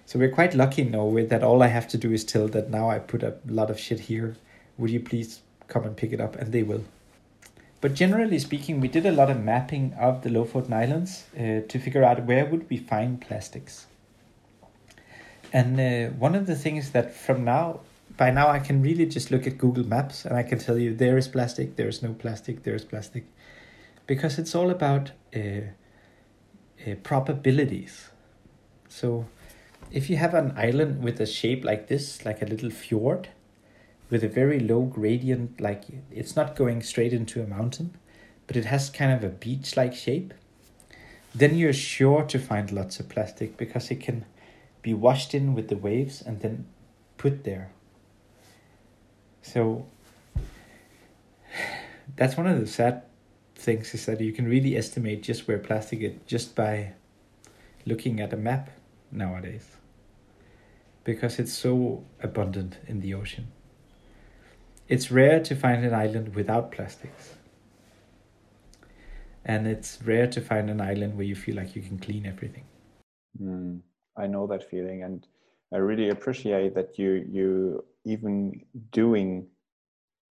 [0.05, 2.69] So we're quite lucky in Norway that all I have to do is tell that
[2.69, 4.37] now I put a lot of shit here.
[4.77, 5.41] Would you please
[5.73, 6.83] come and pick it up, and they will.
[7.81, 11.79] But generally speaking, we did a lot of mapping of the Lofoten Islands uh, to
[11.79, 13.87] figure out where would we find plastics.
[15.51, 17.81] And uh, one of the things that from now,
[18.15, 20.93] by now, I can really just look at Google Maps and I can tell you
[20.93, 23.25] there is plastic, there is no plastic, there is plastic,
[24.07, 28.11] because it's all about uh, uh probabilities.
[28.87, 29.25] So,
[29.91, 33.27] if you have an island with a shape like this, like a little fjord,
[34.13, 37.97] with a very low gradient, like it's not going straight into a mountain,
[38.45, 40.35] but it has kind of a beach like shape,
[41.33, 44.23] then you're sure to find lots of plastic because it can
[44.83, 46.67] be washed in with the waves and then
[47.17, 47.71] put there.
[49.41, 49.87] So
[52.15, 53.01] that's one of the sad
[53.55, 56.93] things is that you can really estimate just where plastic is just by
[57.87, 58.69] looking at a map
[59.11, 59.65] nowadays
[61.03, 63.47] because it's so abundant in the ocean.
[64.87, 67.35] It's rare to find an island without plastics.
[69.45, 72.65] And it's rare to find an island where you feel like you can clean everything.
[73.41, 73.81] Mm,
[74.17, 75.25] I know that feeling, and
[75.73, 79.47] I really appreciate that you you even doing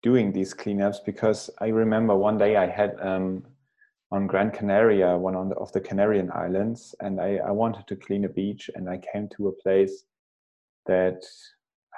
[0.03, 3.45] doing these cleanups because I remember one day I had um,
[4.11, 8.25] on Gran Canaria, one the, of the Canarian islands, and I, I wanted to clean
[8.25, 10.05] a beach, and I came to a place
[10.87, 11.23] that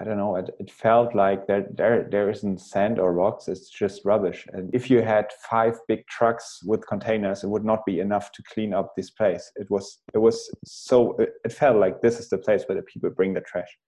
[0.01, 0.35] I don't know.
[0.37, 3.47] It, it felt like there, there there isn't sand or rocks.
[3.47, 4.45] It's just rubbish.
[4.53, 8.43] And if you had five big trucks with containers, it would not be enough to
[8.53, 9.53] clean up this place.
[9.55, 12.83] It was it was so it, it felt like this is the place where the
[12.83, 13.79] people bring the trash.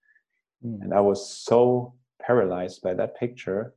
[0.64, 0.82] Mm.
[0.82, 3.74] And I was so paralyzed by that picture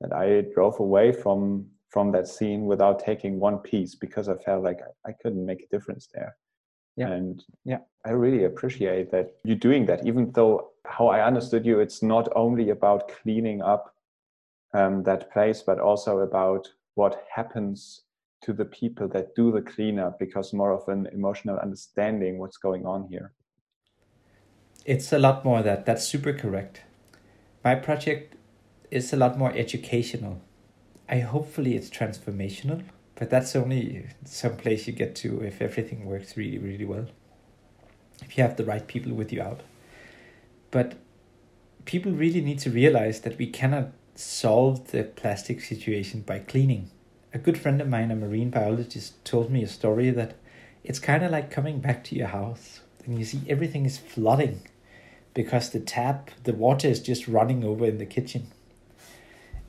[0.00, 4.62] that I drove away from from that scene without taking one piece because I felt
[4.62, 6.36] like I, I couldn't make a difference there.
[6.96, 7.08] Yeah.
[7.08, 11.80] And yeah, I really appreciate that you're doing that, even though how I understood you,
[11.80, 13.94] it's not only about cleaning up
[14.74, 18.02] um, that place, but also about what happens
[18.42, 22.84] to the people that do the cleanup because more of an emotional understanding what's going
[22.84, 23.32] on here.
[24.84, 25.86] It's a lot more that.
[25.86, 26.82] That's super correct.
[27.64, 28.34] My project
[28.90, 30.40] is a lot more educational.
[31.08, 32.82] I hopefully it's transformational
[33.22, 37.06] but that's only some place you get to if everything works really, really well.
[38.20, 39.60] If you have the right people with you out.
[40.72, 40.94] But
[41.84, 46.90] people really need to realize that we cannot solve the plastic situation by cleaning.
[47.32, 50.34] A good friend of mine, a marine biologist, told me a story that
[50.82, 54.62] it's kind of like coming back to your house and you see everything is flooding
[55.32, 58.48] because the tap, the water is just running over in the kitchen.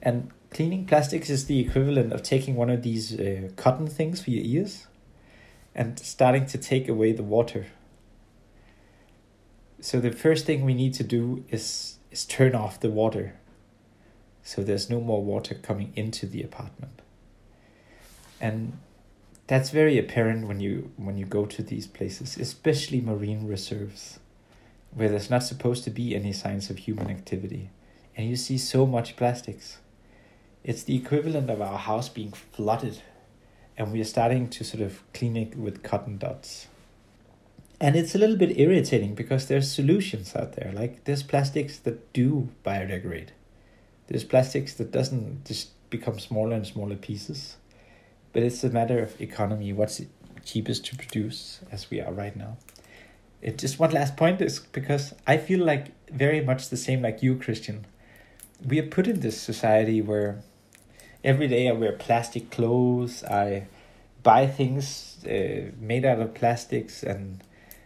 [0.04, 4.32] And cleaning plastics is the equivalent of taking one of these uh, cotton things for
[4.32, 4.88] your ears
[5.74, 7.68] and starting to take away the water.
[9.80, 13.34] So the first thing we need to do is is turn off the water.
[14.44, 17.02] So there's no more water coming into the apartment.
[18.40, 18.78] And
[19.48, 24.20] that's very apparent when you when you go to these places, especially marine reserves
[24.92, 27.70] where there's not supposed to be any signs of human activity,
[28.16, 29.80] and you see so much plastics.
[30.64, 33.02] It's the equivalent of our house being flooded,
[33.78, 36.68] and we are starting to sort of clean it with cotton dots.
[37.82, 40.72] And it's a little bit irritating because there's solutions out there.
[40.74, 43.30] Like there's plastics that do biodegrade.
[44.08, 47.58] There's plastics that doesn't just become smaller and smaller pieces.
[48.32, 50.02] But it's a matter of economy, what's
[50.46, 52.58] cheapest to produce as we are right now
[53.44, 57.22] it just one last point is because I feel like very much the same like
[57.22, 57.86] you, Christian.
[58.66, 60.42] We are put in this society where
[61.24, 63.24] every day I wear plastic clothes.
[63.24, 63.68] I
[64.24, 67.44] buy things uh, made out of plastics, and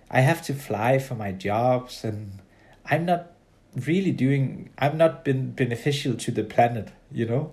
[0.10, 2.40] I have to fly for my jobs, and
[2.86, 3.34] I'm not
[3.76, 4.70] really doing.
[4.78, 7.52] I'm not been beneficial to the planet, you know,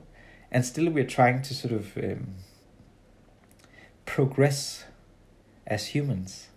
[0.50, 2.34] and still we're trying to sort of um,
[4.06, 4.84] progress
[5.66, 6.48] as humans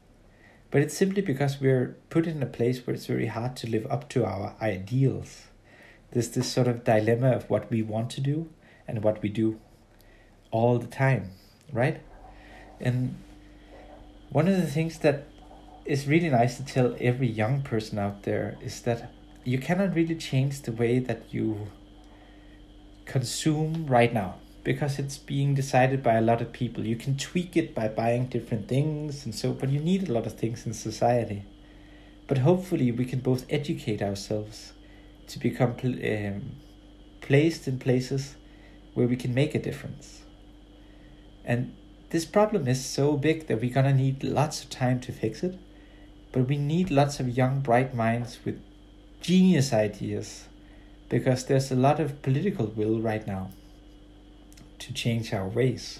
[0.69, 3.87] but it's simply because we're put in a place where it's very hard to live
[3.89, 5.43] up to our ideals.
[6.11, 8.49] There's this sort of dilemma of what we want to do
[8.87, 9.59] and what we do
[10.51, 11.31] all the time,
[11.71, 12.01] right?
[12.79, 13.15] And
[14.29, 15.25] one of the things that
[15.85, 19.11] is really nice to tell every young person out there is that
[19.43, 21.67] you cannot really change the way that you
[23.05, 26.85] consume right now because it's being decided by a lot of people.
[26.85, 30.25] You can tweak it by buying different things and so, but you need a lot
[30.25, 31.45] of things in society.
[32.27, 34.73] But hopefully, we can both educate ourselves
[35.27, 36.51] to become um,
[37.21, 38.35] placed in places
[38.97, 40.23] where we can make a difference.
[41.45, 41.75] And
[42.09, 45.55] this problem is so big that we're gonna need lots of time to fix it,
[46.31, 48.59] but we need lots of young, bright minds with
[49.21, 50.45] genius ideas
[51.09, 53.51] because there's a lot of political will right now
[54.79, 55.99] to change our ways.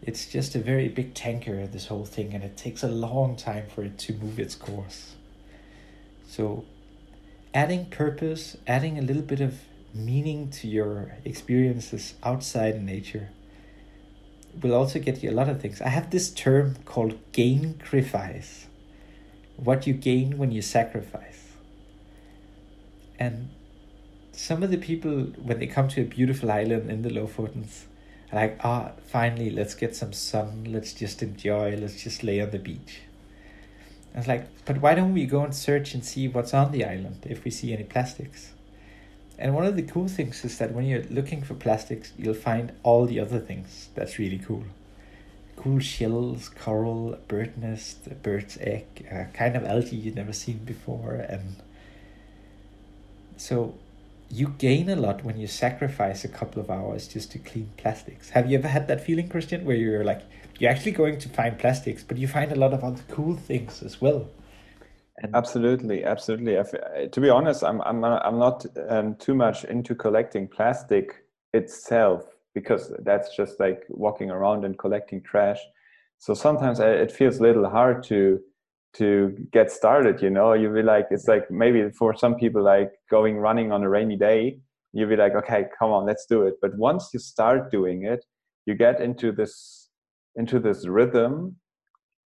[0.00, 3.64] It's just a very big tanker, this whole thing, and it takes a long time
[3.66, 5.16] for it to move its course.
[6.28, 6.66] So,
[7.52, 9.58] adding purpose, adding a little bit of
[9.94, 13.30] meaning to your experiences outside nature
[14.60, 15.80] will also get you a lot of things.
[15.80, 18.66] I have this term called gain-crifice.
[19.56, 21.52] What you gain when you sacrifice.
[23.18, 23.50] And
[24.32, 27.84] some of the people when they come to a beautiful island in the Lofotens
[28.32, 32.40] are like, ah, oh, finally, let's get some sun, let's just enjoy, let's just lay
[32.40, 33.02] on the beach.
[34.14, 36.84] I was like, but why don't we go and search and see what's on the
[36.84, 38.52] island if we see any plastics?
[39.38, 42.72] And one of the cool things is that when you're looking for plastics, you'll find
[42.82, 44.64] all the other things that's really cool.
[45.56, 50.58] Cool shells, coral, bird nest, a bird's egg, a kind of algae you've never seen
[50.58, 51.56] before, and
[53.36, 53.74] so
[54.30, 58.30] you gain a lot when you sacrifice a couple of hours just to clean plastics.
[58.30, 60.22] Have you ever had that feeling, Christian, where you're like,
[60.58, 63.82] you're actually going to find plastics, but you find a lot of other cool things
[63.82, 64.28] as well?
[65.24, 67.08] And absolutely, absolutely.
[67.08, 72.92] to be honest, I'm I'm I'm not um, too much into collecting plastic itself because
[73.04, 75.58] that's just like walking around and collecting trash.
[76.18, 78.38] So sometimes I, it feels a little hard to
[78.96, 82.92] to get started you know you'll be like it's like maybe for some people like
[83.10, 84.56] going running on a rainy day
[84.92, 88.24] you'll be like okay come on let's do it but once you start doing it
[88.66, 89.88] you get into this
[90.36, 91.56] into this rhythm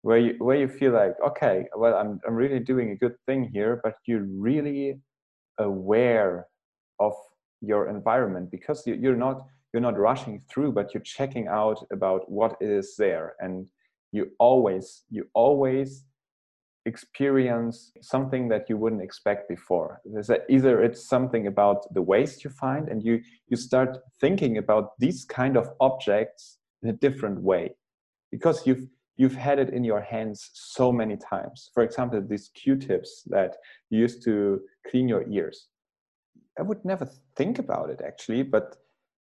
[0.06, 3.42] where you where you feel like okay well i'm i'm really doing a good thing
[3.58, 5.00] here but you're really
[5.60, 6.48] aware
[7.00, 7.14] of
[7.62, 12.30] your environment because you, you're not you're not rushing through but you're checking out about
[12.32, 13.36] what is there.
[13.40, 13.70] And
[14.12, 16.06] you always you always
[16.86, 20.02] experience something that you wouldn't expect before.
[20.06, 24.58] There's a, either it's something about the waste you find and you you start thinking
[24.58, 27.76] about these kind of objects in a different way
[28.32, 28.88] because you've
[29.18, 31.70] you've had it in your hands so many times.
[31.74, 33.58] For example these q-tips that
[33.90, 35.68] you used to clean your ears.
[36.60, 38.78] I would never think about it actually but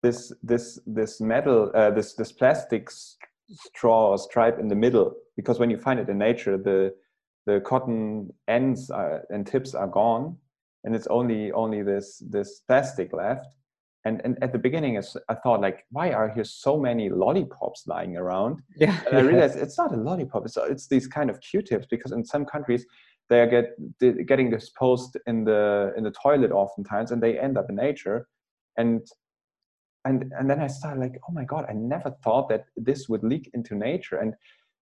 [0.02, 2.88] this this this metal uh, this this plastic
[3.52, 6.92] straw or stripe in the middle because when you find it in nature the
[7.46, 10.36] the cotton ends are, and tips are gone
[10.84, 13.46] and it's only only this this plastic left
[14.04, 14.98] and and at the beginning
[15.28, 18.60] i thought like why are here so many lollipops lying around?
[18.76, 18.98] Yeah.
[19.06, 22.24] And i realized it's not a lollipop it's, it's these kind of q-tips because in
[22.24, 22.86] some countries
[23.30, 27.70] they are get getting disposed in the in the toilet oftentimes and they end up
[27.70, 28.26] in nature.
[28.76, 29.06] And
[30.04, 33.22] and and then i started like oh my god i never thought that this would
[33.22, 34.16] leak into nature.
[34.16, 34.34] And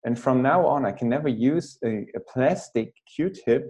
[0.06, 3.64] and from now on i can never use a, a plastic q-tip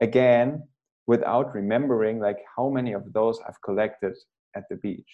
[0.00, 0.62] again
[1.06, 4.14] without remembering like how many of those i've collected
[4.54, 5.10] at the beach.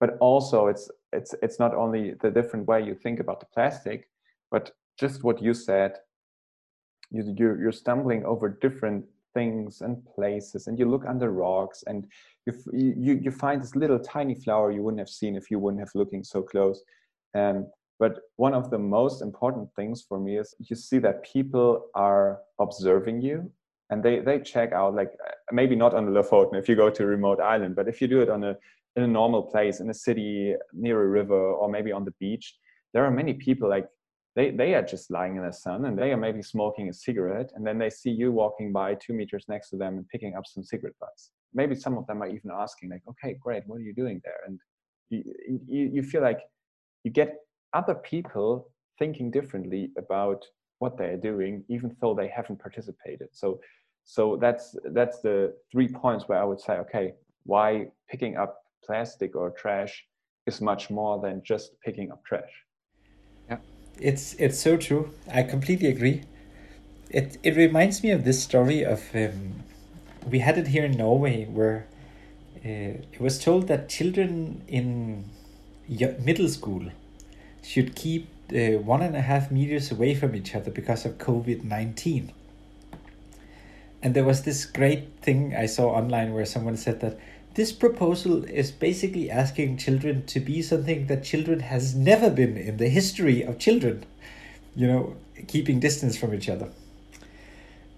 [0.00, 4.08] But also it's it's it's not only the different way you think about the plastic
[4.50, 5.92] but just what you said
[7.10, 12.06] you, you're, you're stumbling over different things and places and you look under rocks and
[12.46, 15.80] you, you you find this little tiny flower you wouldn't have seen if you wouldn't
[15.80, 16.82] have looking so close.
[17.34, 17.66] Um,
[17.98, 22.40] but one of the most important things for me is you see that people are
[22.60, 23.50] observing you
[23.90, 25.12] and they they check out like
[25.52, 28.08] maybe not on the Lofoten if you go to a remote island, but if you
[28.08, 28.56] do it on a
[28.96, 32.56] in a normal place in a city near a river or maybe on the beach,
[32.92, 33.86] there are many people like
[34.36, 37.52] they they are just lying in the sun and they are maybe smoking a cigarette
[37.54, 40.46] and then they see you walking by two meters next to them and picking up
[40.46, 41.30] some cigarette butts.
[41.52, 44.40] Maybe some of them are even asking like, okay, great, what are you doing there?
[44.46, 44.58] And
[45.10, 45.24] you
[45.66, 46.40] you, you feel like
[47.04, 47.36] you get
[47.74, 50.44] other people thinking differently about
[50.78, 53.28] what they're doing, even though they haven't participated.
[53.32, 53.60] So,
[54.04, 57.14] so that's that's the three points where I would say, okay,
[57.44, 60.04] why picking up plastic or trash
[60.46, 62.52] is much more than just picking up trash.
[63.48, 63.58] Yeah,
[63.98, 65.10] it's it's so true.
[65.32, 66.22] I completely agree.
[67.10, 69.62] It it reminds me of this story of um,
[70.30, 71.86] we had it here in Norway where
[72.64, 75.24] uh, it was told that children in
[75.88, 76.90] middle school
[77.62, 81.64] should keep uh, one and a half meters away from each other because of COVID
[81.64, 82.32] 19.
[84.02, 87.18] And there was this great thing I saw online where someone said that
[87.54, 92.76] this proposal is basically asking children to be something that children has never been in
[92.76, 94.04] the history of children
[94.76, 95.16] you know
[95.48, 96.70] keeping distance from each other.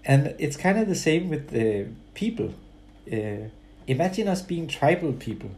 [0.05, 2.53] And it's kind of the same with the people.
[3.11, 3.49] Uh,
[3.87, 5.51] imagine us being tribal people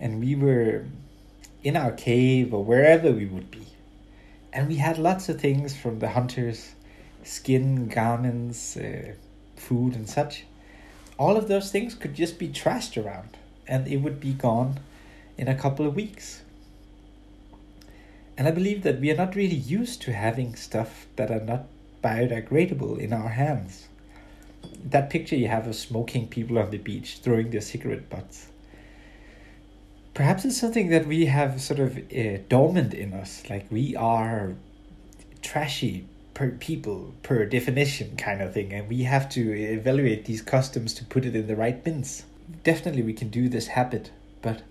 [0.00, 0.84] and we were
[1.62, 3.66] in our cave or wherever we would be
[4.52, 6.74] and we had lots of things from the hunters
[7.24, 9.12] skin, garments, uh,
[9.56, 10.44] food, and such.
[11.18, 13.36] All of those things could just be trashed around
[13.66, 14.80] and it would be gone
[15.36, 16.42] in a couple of weeks.
[18.36, 21.66] And I believe that we are not really used to having stuff that are not
[22.02, 23.88] biodegradable in our hands.
[24.82, 28.46] That picture you have of smoking people on the beach throwing their cigarette butts
[30.18, 34.56] perhaps it's something that we have sort of uh, dormant in us like we are
[35.42, 36.04] trashy
[36.34, 41.04] per people per definition kind of thing and we have to evaluate these customs to
[41.04, 42.24] put it in the right bins.
[42.64, 44.10] Definitely we can do this habit
[44.42, 44.62] but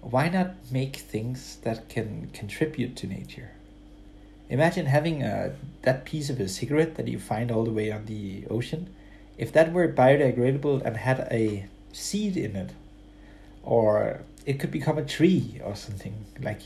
[0.00, 3.52] why not make things that can contribute to nature?
[4.48, 5.50] Imagine having a, uh,
[5.82, 8.92] that piece of a cigarette that you find all the way on the ocean.
[9.38, 12.70] If that were biodegradable and had a seed in it
[13.62, 16.60] or it could become a tree or something like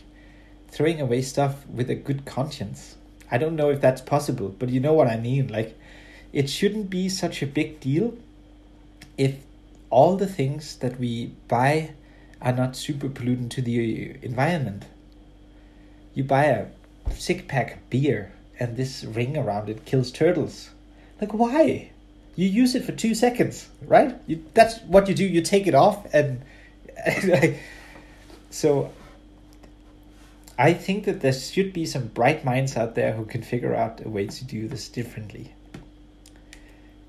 [0.69, 2.97] throwing away stuff with a good conscience.
[3.31, 5.77] I don't know if that's possible but you know what i mean like
[6.33, 8.15] it shouldn't be such a big deal
[9.17, 9.37] if
[9.89, 11.91] all the things that we buy
[12.43, 14.85] are not super pollutant to the environment.
[16.15, 16.67] You buy a
[17.13, 20.71] six pack beer and this ring around it kills turtles.
[21.21, 21.93] Like why?
[22.35, 24.17] You use it for two seconds right?
[24.27, 25.25] You, that's what you do.
[25.25, 26.43] You take it off and
[28.51, 28.91] so
[30.59, 34.05] I think that there should be some bright minds out there who can figure out
[34.05, 35.53] a way to do this differently.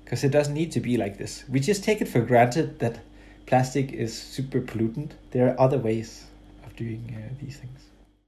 [0.04, 1.44] Because it doesn't need to be like this.
[1.48, 3.00] We just take it for granted that
[3.46, 5.12] plastic is super pollutant.
[5.30, 6.26] There are other ways
[6.64, 7.86] of doing uh, these things.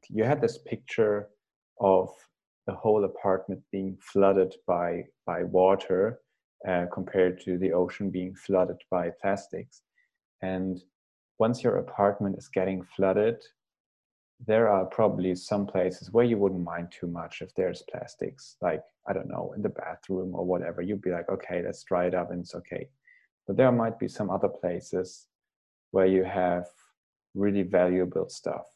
[0.09, 1.29] You had this picture
[1.81, 2.11] of
[2.67, 6.21] the whole apartment being flooded by by water
[6.69, 9.83] uh, compared to the ocean being flooded by plastics,
[10.43, 10.81] and
[11.39, 13.37] once your apartment is getting flooded,
[14.47, 18.83] there are probably some places where you wouldn't mind too much if there's plastics, like,
[19.09, 20.83] I don't know, in the bathroom or whatever.
[20.83, 22.89] You'd be like, okay, let's dry it up and it's okay.
[23.47, 25.27] But there might be some other places
[25.91, 26.67] where you have
[27.35, 28.67] really valuable stuff.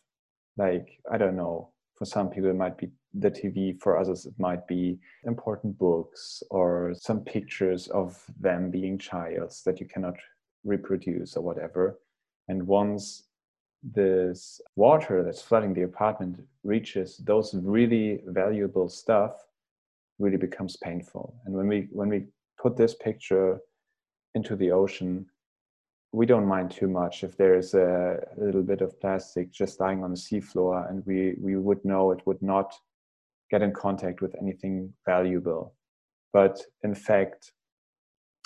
[0.56, 3.80] Like, I don't know, for some people, it might be the TV.
[3.80, 9.78] For others, it might be important books or some pictures of them being childs that
[9.78, 10.14] you cannot
[10.64, 11.98] reproduce or whatever.
[12.48, 13.24] And once
[13.82, 19.32] this water that's flooding the apartment reaches those really valuable stuff,
[20.18, 21.34] really becomes painful.
[21.44, 22.26] And when we when we
[22.60, 23.60] put this picture
[24.34, 25.26] into the ocean,
[26.12, 30.04] we don't mind too much if there's a, a little bit of plastic just lying
[30.04, 32.74] on the seafloor and we, we would know it would not
[33.50, 35.74] get in contact with anything valuable.
[36.32, 37.52] But in fact,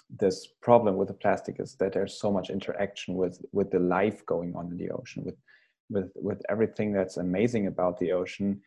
[0.08, 4.24] this problem with the plastic is that there's so much interaction with with the life
[4.26, 5.36] going on in the ocean with
[5.90, 8.60] with with everything that's amazing about the ocean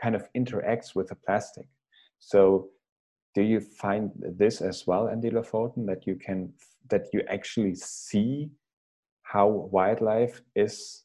[0.00, 1.66] kind of interacts with the plastic.
[2.18, 2.68] So
[3.34, 6.52] do you find this as well andy lofoten that you can
[6.88, 8.50] that you actually see
[9.22, 11.04] how wildlife is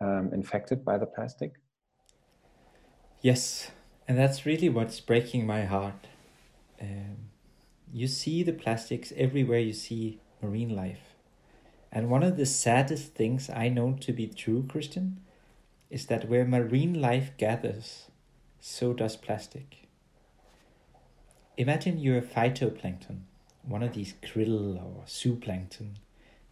[0.00, 1.52] um, infected by the plastic?
[3.22, 3.70] Yes
[4.08, 6.06] and that's really what's breaking my heart.
[6.80, 7.31] Um,
[7.94, 11.14] you see the plastics everywhere you see marine life.
[11.92, 15.20] And one of the saddest things I know to be true, Christian,
[15.90, 18.04] is that where marine life gathers,
[18.60, 19.88] so does plastic.
[21.58, 23.20] Imagine you're a phytoplankton,
[23.62, 25.96] one of these krill or zooplankton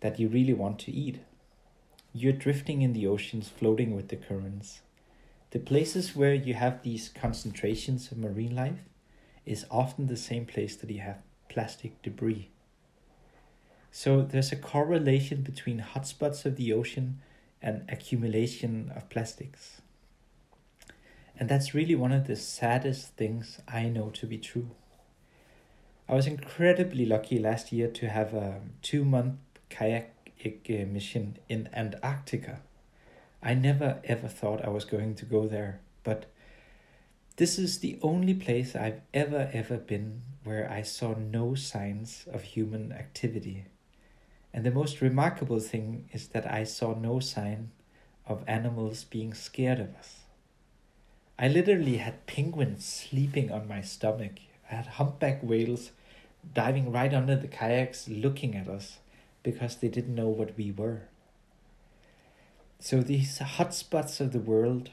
[0.01, 1.21] that you really want to eat.
[2.13, 4.83] You're drifting in the oceans, floating with the currents.
[5.53, 8.81] The places where you have these concentrations of marine life
[9.47, 12.49] is often the same place that you have plastic debris.
[13.91, 17.21] So there's a correlation between hotspots of the ocean
[17.61, 19.83] and accumulation of plastics.
[21.37, 24.71] And that's really one of the saddest things I know to be true.
[26.09, 29.37] I was incredibly lucky last year to have a two month
[29.69, 30.11] kayak
[30.45, 32.61] eh, mission in Antarctica.
[33.43, 36.27] I never ever thought I was going to go there, but
[37.41, 42.43] this is the only place I've ever, ever been where I saw no signs of
[42.43, 43.65] human activity.
[44.53, 47.71] And the most remarkable thing is that I saw no sign
[48.27, 50.17] of animals being scared of us.
[51.39, 54.41] I literally had penguins sleeping on my stomach.
[54.71, 55.93] I had humpback whales
[56.53, 58.99] diving right under the kayaks looking at us
[59.43, 61.05] because they didn't know what we were.
[62.81, 64.91] So these hotspots of the world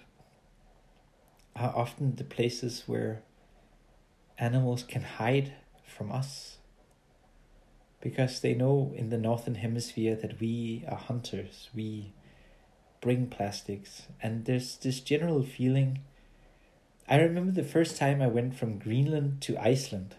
[1.58, 3.22] are often the places where
[4.38, 5.54] animals can hide
[5.86, 6.58] from us.
[8.00, 12.14] Because they know in the northern hemisphere that we are hunters we
[13.02, 16.00] bring plastics and there's this general feeling.
[17.10, 20.16] I remember the first time i went from greenland to iceland.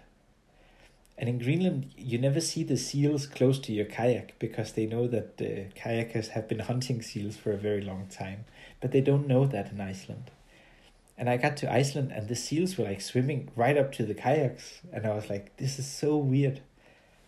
[1.17, 5.07] And in greenland you never see the seals close to your kayak because they know
[5.07, 8.45] that the kayakers have been hunting seals for a very long time
[8.81, 10.33] but they don't know that in iceland
[11.19, 14.15] and I got to Iceland and the seals were like swimming right up to the
[14.15, 14.81] kayaks.
[14.93, 16.61] And I was like, this is so weird.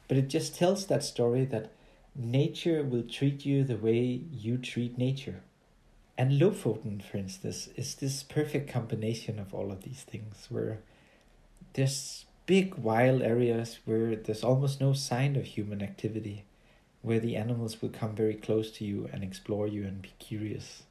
[0.06, 1.72] But it just tells that story that
[2.14, 5.42] nature will treat you the way you treat nature.
[6.16, 10.78] And Lofoten, for instance, is this perfect combination of all of these things where
[11.72, 16.44] there's big wild areas where there's almost no sign of human activity,
[17.02, 20.84] where the animals will come very close to you and explore you and be curious.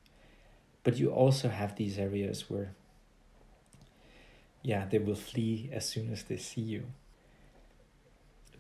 [0.84, 2.72] But you also have these areas where
[4.62, 6.86] yeah, they will flee as soon as they see you.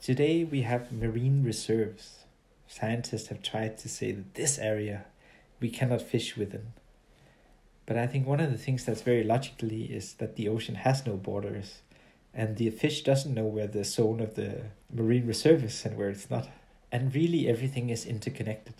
[0.01, 2.19] Today we have marine reserves.
[2.67, 5.05] Scientists have tried to say that this area
[5.59, 6.73] we cannot fish within.
[7.85, 11.05] But I think one of the things that's very logically is that the ocean has
[11.05, 11.81] no borders
[12.33, 14.61] and the fish doesn't know where the zone of the
[14.93, 16.47] marine reserve is and where it's not.
[16.91, 18.75] And really everything is interconnected.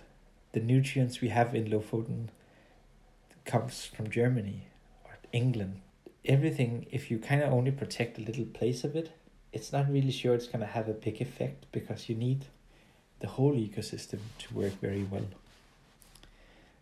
[0.53, 2.29] The nutrients we have in Lofoten
[3.45, 4.67] comes from Germany
[5.03, 5.81] or England
[6.25, 9.11] everything, if you kind of only protect a little place of it,
[9.51, 12.45] it's not really sure it's going to have a big effect because you need
[13.19, 15.25] the whole ecosystem to work very well.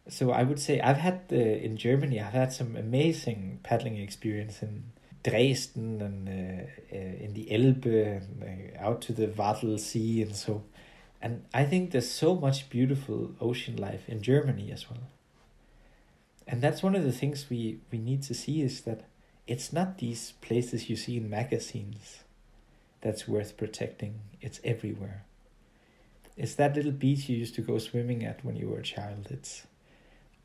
[0.10, 4.62] So I would say I've had the, in Germany, I've had some amazing paddling experience
[4.62, 4.84] in
[5.24, 8.44] Dresden and uh, uh, in the Elbe, and,
[8.80, 10.64] uh, out to the Wadden Sea, and so.
[11.22, 15.00] And I think there's so much beautiful ocean life in Germany as well.
[16.48, 19.04] And that's one of the things we, we need to see is that
[19.48, 22.20] it's not these places you see in magazines
[23.00, 24.20] that's worth protecting.
[24.42, 25.24] It's everywhere.
[26.36, 29.28] It's that little beach you used to go swimming at when you were a child.
[29.30, 29.66] It's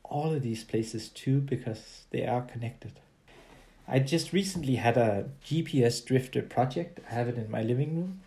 [0.03, 2.93] all of these places too because they are connected.
[3.87, 7.01] I just recently had a GPS drifter project.
[7.09, 8.21] I have it in my living room,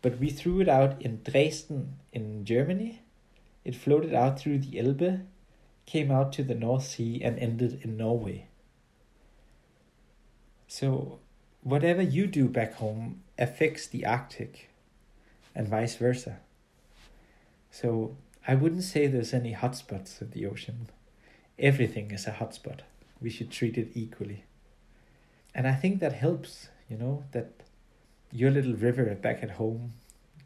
[0.00, 3.02] but we threw it out in Dresden in Germany.
[3.64, 5.20] It floated out through the Elbe,
[5.84, 8.46] came out to the North Sea, and ended in Norway.
[10.66, 11.18] So,
[11.62, 14.70] whatever you do back home affects the Arctic
[15.54, 16.38] and vice versa.
[17.70, 20.88] So, I wouldn't say there's any hotspots of the ocean.
[21.58, 22.80] Everything is a hotspot.
[23.20, 24.44] We should treat it equally.
[25.54, 27.52] And I think that helps, you know, that
[28.32, 29.94] your little river back at home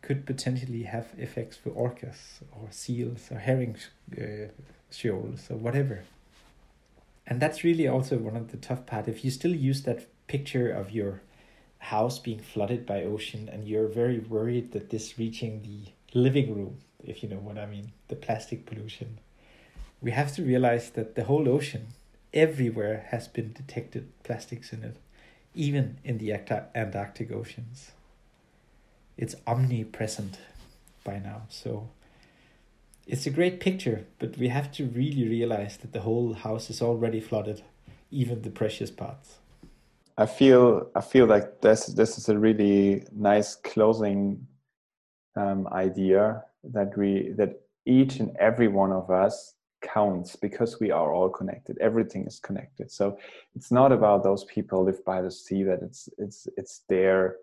[0.03, 3.77] could potentially have effects for orcas or seals or herring
[4.17, 4.49] uh,
[4.91, 6.05] shoals or whatever.
[7.29, 9.07] And that's really also one of the tough part.
[9.07, 11.21] If you still use that picture of your
[11.79, 16.79] house being flooded by ocean and you're very worried that this reaching the living room,
[17.05, 19.19] if you know what I mean, the plastic pollution,
[20.01, 21.89] we have to realize that the whole ocean,
[22.33, 24.97] everywhere, has been detected plastics in it,
[25.55, 27.91] even in the Antarctic oceans.
[29.19, 30.39] It's omnipresent
[31.05, 31.43] by now.
[31.51, 31.91] So
[33.09, 36.83] it's a great picture, but we have to really realize that the whole house is
[36.83, 37.63] already flooded,
[38.11, 39.39] even the precious parts.
[40.19, 44.47] I feel I feel like this this is a really nice closing
[45.37, 51.13] um, idea that we that each and every one of us counts because we are
[51.13, 51.79] all connected.
[51.81, 52.91] Everything is connected.
[52.91, 53.17] So
[53.55, 57.37] it's not about those people live by the sea that it's it's it's their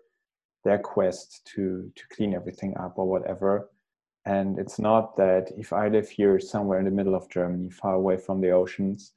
[0.62, 3.70] their quest to to clean everything up or whatever
[4.26, 7.94] and it's not that if I live here somewhere in the middle of Germany, far
[7.94, 9.12] away from the oceans,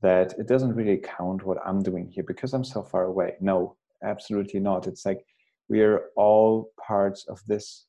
[0.00, 3.34] that it doesn't really count what I'm doing here because I'm so far away.
[3.40, 4.86] No, absolutely not.
[4.86, 5.24] It's like
[5.68, 7.86] we are all parts of this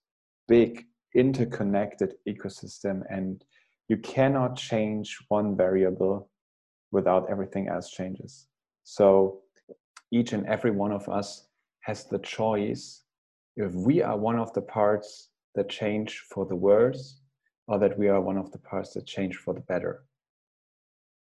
[0.48, 3.44] big interconnected ecosystem, and
[3.88, 6.30] you cannot change one variable
[6.92, 8.48] without everything else changes.
[8.84, 9.42] So
[10.12, 11.48] each and every one of us
[11.82, 13.04] has the choice
[13.56, 17.20] if we are one of the parts that change for the worse
[17.68, 20.04] or that we are one of the parts that change for the better.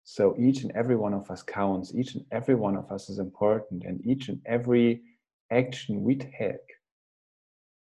[0.03, 3.19] So each and every one of us counts, each and every one of us is
[3.19, 5.01] important, and each and every
[5.49, 6.67] action we take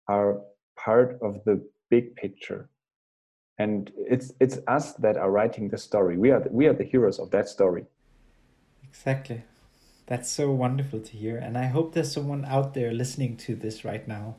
[0.06, 0.40] are
[0.76, 2.68] part of the big picture.
[3.58, 6.18] And it's it's us that are writing the story.
[6.18, 7.84] We are the, we are the heroes of that story.
[8.84, 9.42] Exactly.
[10.06, 11.36] That's so wonderful to hear.
[11.36, 14.36] And I hope there's someone out there listening to this right now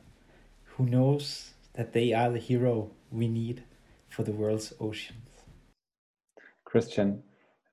[0.76, 3.64] who knows that they are the hero we need
[4.08, 5.28] for the world's oceans.
[6.64, 7.22] Christian,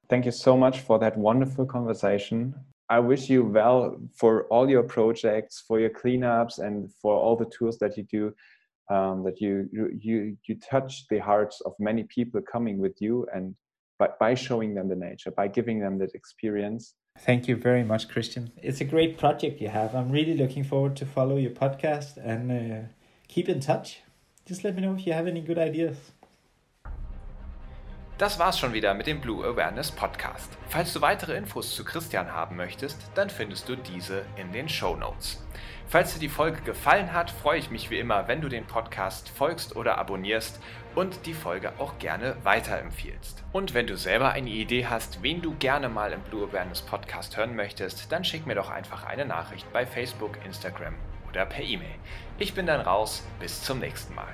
[0.09, 2.55] thank you so much for that wonderful conversation.
[2.89, 7.45] I wish you well for all your projects, for your cleanups, and for all the
[7.45, 8.33] tools that you do.
[8.89, 13.53] Um, that you you you touch the hearts of many people coming with you, and
[13.99, 16.95] by, by showing them the nature, by giving them that experience.
[17.19, 18.51] Thank you very much, Christian.
[18.57, 19.93] It's a great project you have.
[19.93, 22.51] I'm really looking forward to follow your podcast and.
[22.51, 22.87] Uh,
[23.29, 24.01] keep in touch.
[24.45, 25.95] Just let me know if you have any good ideas.
[28.17, 30.57] Das war's schon wieder mit dem Blue Awareness Podcast.
[30.67, 34.97] Falls du weitere Infos zu Christian haben möchtest, dann findest du diese in den Show
[34.97, 35.41] Notes.
[35.87, 39.29] Falls dir die Folge gefallen hat, freue ich mich wie immer, wenn du den Podcast
[39.29, 40.59] folgst oder abonnierst
[40.95, 43.45] und die Folge auch gerne weiterempfiehlst.
[43.53, 47.37] Und wenn du selber eine Idee hast, wen du gerne mal im Blue Awareness Podcast
[47.37, 50.95] hören möchtest, dann schick mir doch einfach eine Nachricht bei Facebook, Instagram
[51.29, 51.95] oder per E-Mail.
[52.37, 54.33] Ich bin dann raus, bis zum nächsten Mal.